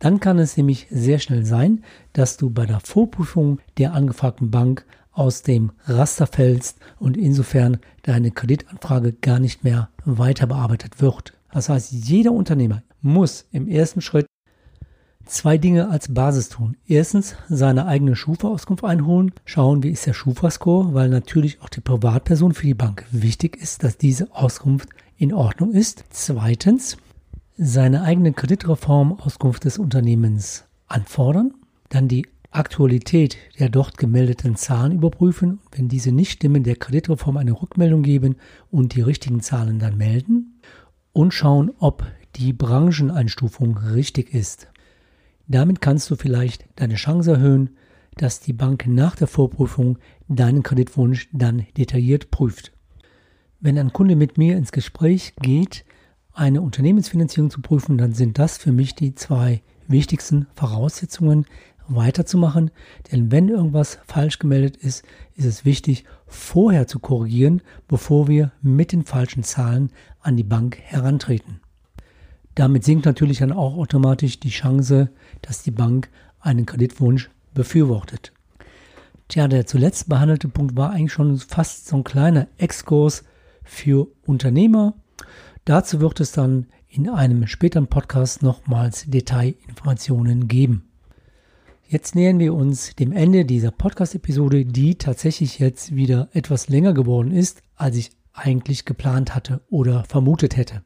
dann 0.02 0.18
kann 0.18 0.40
es 0.40 0.56
nämlich 0.56 0.88
sehr 0.90 1.20
schnell 1.20 1.44
sein, 1.44 1.84
dass 2.12 2.36
du 2.36 2.50
bei 2.50 2.66
der 2.66 2.80
Vorprüfung 2.80 3.60
der 3.78 3.92
angefragten 3.92 4.50
Bank 4.50 4.84
aus 5.12 5.42
dem 5.42 5.70
Raster 5.84 6.26
fällst 6.26 6.78
und 6.98 7.16
insofern 7.16 7.78
deine 8.02 8.32
Kreditanfrage 8.32 9.12
gar 9.12 9.38
nicht 9.38 9.62
mehr 9.62 9.90
weiter 10.04 10.48
bearbeitet 10.48 11.00
wird. 11.00 11.34
Das 11.52 11.68
heißt, 11.68 11.92
jeder 11.92 12.32
Unternehmer 12.32 12.82
muss 13.00 13.46
im 13.52 13.68
ersten 13.68 14.00
Schritt 14.00 14.26
zwei 15.24 15.56
Dinge 15.56 15.88
als 15.88 16.12
Basis 16.12 16.48
tun. 16.48 16.76
Erstens 16.88 17.36
seine 17.48 17.86
eigene 17.86 18.16
Schufa-Auskunft 18.16 18.82
einholen, 18.82 19.30
schauen, 19.44 19.84
wie 19.84 19.90
ist 19.90 20.06
der 20.06 20.14
Schufa-Score, 20.14 20.94
weil 20.94 21.10
natürlich 21.10 21.62
auch 21.62 21.68
die 21.68 21.80
Privatperson 21.80 22.54
für 22.54 22.66
die 22.66 22.74
Bank 22.74 23.04
wichtig 23.12 23.56
ist, 23.56 23.84
dass 23.84 23.98
diese 23.98 24.34
Auskunft 24.34 24.88
in 25.16 25.32
Ordnung 25.32 25.70
ist. 25.70 26.04
Zweitens 26.10 26.96
seine 27.56 28.02
eigene 28.02 28.32
Kreditreformauskunft 28.32 29.64
des 29.64 29.78
Unternehmens 29.78 30.64
anfordern, 30.86 31.54
dann 31.88 32.08
die 32.08 32.26
Aktualität 32.50 33.36
der 33.58 33.68
dort 33.68 33.96
gemeldeten 33.96 34.56
Zahlen 34.56 34.92
überprüfen 34.92 35.52
und 35.52 35.78
wenn 35.78 35.88
diese 35.88 36.12
nicht 36.12 36.32
stimmen, 36.32 36.64
der 36.64 36.76
Kreditreform 36.76 37.38
eine 37.38 37.52
Rückmeldung 37.52 38.02
geben 38.02 38.36
und 38.70 38.94
die 38.94 39.00
richtigen 39.00 39.40
Zahlen 39.40 39.78
dann 39.78 39.96
melden 39.96 40.60
und 41.12 41.32
schauen, 41.32 41.70
ob 41.78 42.04
die 42.36 42.52
Brancheneinstufung 42.52 43.76
richtig 43.78 44.34
ist. 44.34 44.68
Damit 45.48 45.80
kannst 45.80 46.10
du 46.10 46.16
vielleicht 46.16 46.66
deine 46.76 46.94
Chance 46.94 47.32
erhöhen, 47.32 47.70
dass 48.16 48.40
die 48.40 48.52
Bank 48.52 48.86
nach 48.86 49.16
der 49.16 49.26
Vorprüfung 49.26 49.98
deinen 50.28 50.62
Kreditwunsch 50.62 51.28
dann 51.32 51.66
detailliert 51.76 52.30
prüft. 52.30 52.72
Wenn 53.60 53.78
ein 53.78 53.92
Kunde 53.92 54.16
mit 54.16 54.38
mir 54.38 54.56
ins 54.56 54.72
Gespräch 54.72 55.34
geht, 55.40 55.84
eine 56.34 56.62
Unternehmensfinanzierung 56.62 57.50
zu 57.50 57.60
prüfen, 57.60 57.98
dann 57.98 58.12
sind 58.12 58.38
das 58.38 58.58
für 58.58 58.72
mich 58.72 58.94
die 58.94 59.14
zwei 59.14 59.62
wichtigsten 59.88 60.46
Voraussetzungen, 60.54 61.46
weiterzumachen. 61.88 62.70
Denn 63.10 63.30
wenn 63.30 63.48
irgendwas 63.48 63.98
falsch 64.06 64.38
gemeldet 64.38 64.76
ist, 64.76 65.04
ist 65.34 65.44
es 65.44 65.64
wichtig, 65.64 66.04
vorher 66.26 66.86
zu 66.86 66.98
korrigieren, 66.98 67.62
bevor 67.88 68.28
wir 68.28 68.52
mit 68.62 68.92
den 68.92 69.04
falschen 69.04 69.42
Zahlen 69.42 69.90
an 70.20 70.36
die 70.36 70.44
Bank 70.44 70.78
herantreten. 70.80 71.60
Damit 72.54 72.84
sinkt 72.84 73.06
natürlich 73.06 73.38
dann 73.38 73.52
auch 73.52 73.76
automatisch 73.76 74.38
die 74.38 74.50
Chance, 74.50 75.10
dass 75.40 75.62
die 75.62 75.70
Bank 75.70 76.10
einen 76.40 76.66
Kreditwunsch 76.66 77.30
befürwortet. 77.54 78.32
Tja, 79.28 79.48
der 79.48 79.66
zuletzt 79.66 80.08
behandelte 80.08 80.48
Punkt 80.48 80.76
war 80.76 80.90
eigentlich 80.90 81.12
schon 81.12 81.38
fast 81.38 81.88
so 81.88 81.96
ein 81.96 82.04
kleiner 82.04 82.48
Exkurs 82.58 83.24
für 83.64 84.08
Unternehmer, 84.26 84.94
Dazu 85.64 86.00
wird 86.00 86.18
es 86.18 86.32
dann 86.32 86.66
in 86.88 87.08
einem 87.08 87.46
späteren 87.46 87.86
Podcast 87.86 88.42
nochmals 88.42 89.04
Detailinformationen 89.06 90.48
geben. 90.48 90.88
Jetzt 91.86 92.14
nähern 92.14 92.38
wir 92.38 92.54
uns 92.54 92.96
dem 92.96 93.12
Ende 93.12 93.44
dieser 93.44 93.70
Podcast-Episode, 93.70 94.64
die 94.64 94.96
tatsächlich 94.96 95.58
jetzt 95.60 95.94
wieder 95.94 96.28
etwas 96.32 96.68
länger 96.68 96.94
geworden 96.94 97.30
ist, 97.30 97.62
als 97.76 97.96
ich 97.96 98.10
eigentlich 98.32 98.84
geplant 98.86 99.34
hatte 99.34 99.60
oder 99.68 100.04
vermutet 100.04 100.56
hätte. 100.56 100.82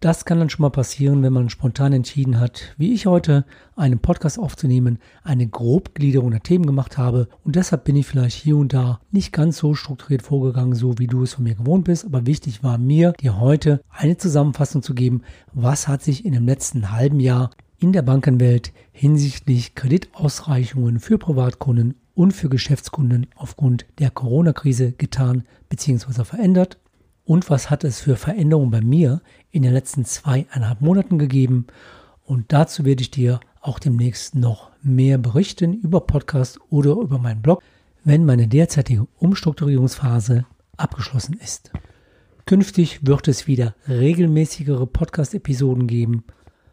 Das 0.00 0.24
kann 0.24 0.38
dann 0.38 0.48
schon 0.48 0.62
mal 0.62 0.70
passieren, 0.70 1.24
wenn 1.24 1.32
man 1.32 1.50
spontan 1.50 1.92
entschieden 1.92 2.38
hat, 2.38 2.76
wie 2.78 2.94
ich 2.94 3.06
heute, 3.06 3.44
einen 3.74 3.98
Podcast 3.98 4.38
aufzunehmen, 4.38 5.00
eine 5.24 5.48
Grobgliederung 5.48 6.30
der 6.30 6.44
Themen 6.44 6.66
gemacht 6.66 6.96
habe. 6.96 7.28
Und 7.42 7.56
deshalb 7.56 7.82
bin 7.82 7.96
ich 7.96 8.06
vielleicht 8.06 8.36
hier 8.36 8.56
und 8.56 8.72
da 8.72 9.00
nicht 9.10 9.32
ganz 9.32 9.58
so 9.58 9.74
strukturiert 9.74 10.22
vorgegangen, 10.22 10.76
so 10.76 11.00
wie 11.00 11.08
du 11.08 11.24
es 11.24 11.34
von 11.34 11.42
mir 11.42 11.56
gewohnt 11.56 11.82
bist, 11.82 12.04
aber 12.04 12.26
wichtig 12.26 12.62
war 12.62 12.78
mir, 12.78 13.12
dir 13.14 13.40
heute 13.40 13.80
eine 13.90 14.16
Zusammenfassung 14.16 14.84
zu 14.84 14.94
geben, 14.94 15.22
was 15.52 15.88
hat 15.88 16.04
sich 16.04 16.24
in 16.24 16.32
dem 16.32 16.46
letzten 16.46 16.92
halben 16.92 17.18
Jahr 17.18 17.50
in 17.80 17.92
der 17.92 18.02
Bankenwelt 18.02 18.72
hinsichtlich 18.92 19.74
Kreditausreichungen 19.74 21.00
für 21.00 21.18
Privatkunden 21.18 21.94
und 22.14 22.30
für 22.30 22.48
Geschäftskunden 22.48 23.26
aufgrund 23.34 23.84
der 23.98 24.10
Corona-Krise 24.10 24.92
getan 24.92 25.42
bzw. 25.68 26.22
verändert? 26.22 26.78
Und 27.28 27.50
was 27.50 27.68
hat 27.68 27.84
es 27.84 28.00
für 28.00 28.16
Veränderungen 28.16 28.70
bei 28.70 28.80
mir 28.80 29.20
in 29.50 29.62
den 29.62 29.72
letzten 29.72 30.04
zweieinhalb 30.04 30.80
Monaten 30.80 31.18
gegeben. 31.18 31.66
Und 32.24 32.52
dazu 32.52 32.84
werde 32.84 33.02
ich 33.02 33.10
dir 33.10 33.40
auch 33.60 33.78
demnächst 33.78 34.34
noch 34.34 34.70
mehr 34.82 35.18
berichten 35.18 35.74
über 35.74 36.00
Podcast 36.00 36.60
oder 36.70 36.92
über 36.92 37.18
meinen 37.18 37.42
Blog, 37.42 37.62
wenn 38.04 38.24
meine 38.24 38.48
derzeitige 38.48 39.06
Umstrukturierungsphase 39.18 40.46
abgeschlossen 40.76 41.36
ist. 41.42 41.72
Künftig 42.46 43.06
wird 43.06 43.28
es 43.28 43.46
wieder 43.46 43.74
regelmäßigere 43.88 44.86
Podcast-Episoden 44.86 45.86
geben. 45.86 46.24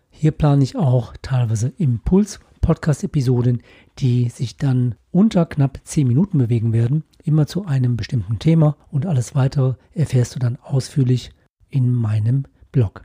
Hier 0.10 0.32
plane 0.32 0.64
ich 0.64 0.78
auch 0.78 1.14
teilweise 1.22 1.74
Impuls-Podcast-Episoden, 1.78 3.62
die 4.00 4.30
sich 4.30 4.56
dann 4.56 4.96
unter 5.12 5.46
knapp 5.46 5.82
10 5.84 6.08
Minuten 6.08 6.38
bewegen 6.38 6.72
werden, 6.72 7.04
immer 7.24 7.48
zu 7.48 7.66
einem 7.66 7.98
bestimmten 7.98 8.40
Thema 8.40 8.78
und 8.90 9.06
alles 9.06 9.36
weitere 9.36 9.74
erfährst 9.94 10.36
du 10.36 10.40
dann 10.40 10.58
ausführlich 10.62 11.32
in 11.70 11.94
meinem 11.94 12.46
Blog. 12.76 13.04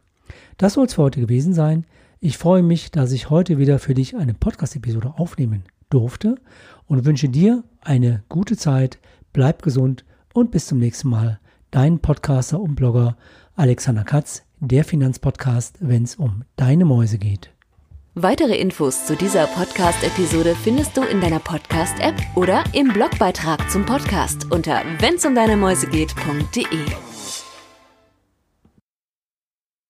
Das 0.59 0.75
soll 0.75 0.87
es 0.87 0.95
für 0.95 1.03
heute 1.03 1.21
gewesen 1.21 1.55
sein. 1.55 1.87
Ich 2.19 2.37
freue 2.37 2.63
mich, 2.63 2.91
dass 2.91 3.13
ich 3.13 3.31
heute 3.31 3.57
wieder 3.57 3.79
für 3.79 3.95
dich 3.95 4.17
eine 4.17 4.35
Podcast-Episode 4.35 5.15
aufnehmen 5.17 5.63
durfte 5.91 6.35
und 6.87 7.05
wünsche 7.05 7.29
dir 7.29 7.63
eine 7.81 8.25
gute 8.29 8.57
Zeit, 8.57 8.99
bleib 9.33 9.63
gesund 9.63 10.05
und 10.35 10.51
bis 10.51 10.67
zum 10.67 10.79
nächsten 10.79 11.09
Mal. 11.09 11.39
Dein 11.71 12.01
Podcaster 12.01 12.61
und 12.61 12.75
Blogger 12.75 13.17
Alexander 13.55 14.03
Katz, 14.03 14.43
der 14.59 14.85
Finanzpodcast, 14.85 15.77
wenn 15.81 16.03
es 16.03 16.17
um 16.17 16.43
deine 16.57 16.85
Mäuse 16.85 17.19
geht. 17.19 17.51
Weitere 18.17 18.57
Infos 18.57 19.07
zu 19.07 19.15
dieser 19.15 19.47
Podcast-Episode 19.47 20.57
findest 20.57 20.97
du 20.97 21.03
in 21.03 21.21
deiner 21.21 21.39
Podcast-App 21.39 22.17
oder 22.35 22.65
im 22.73 22.93
Blogbeitrag 22.93 23.71
zum 23.71 23.87
Podcast 23.87 24.51
unter 24.51 24.83
wennsumdeinemäusegeht.de. 24.99 27.10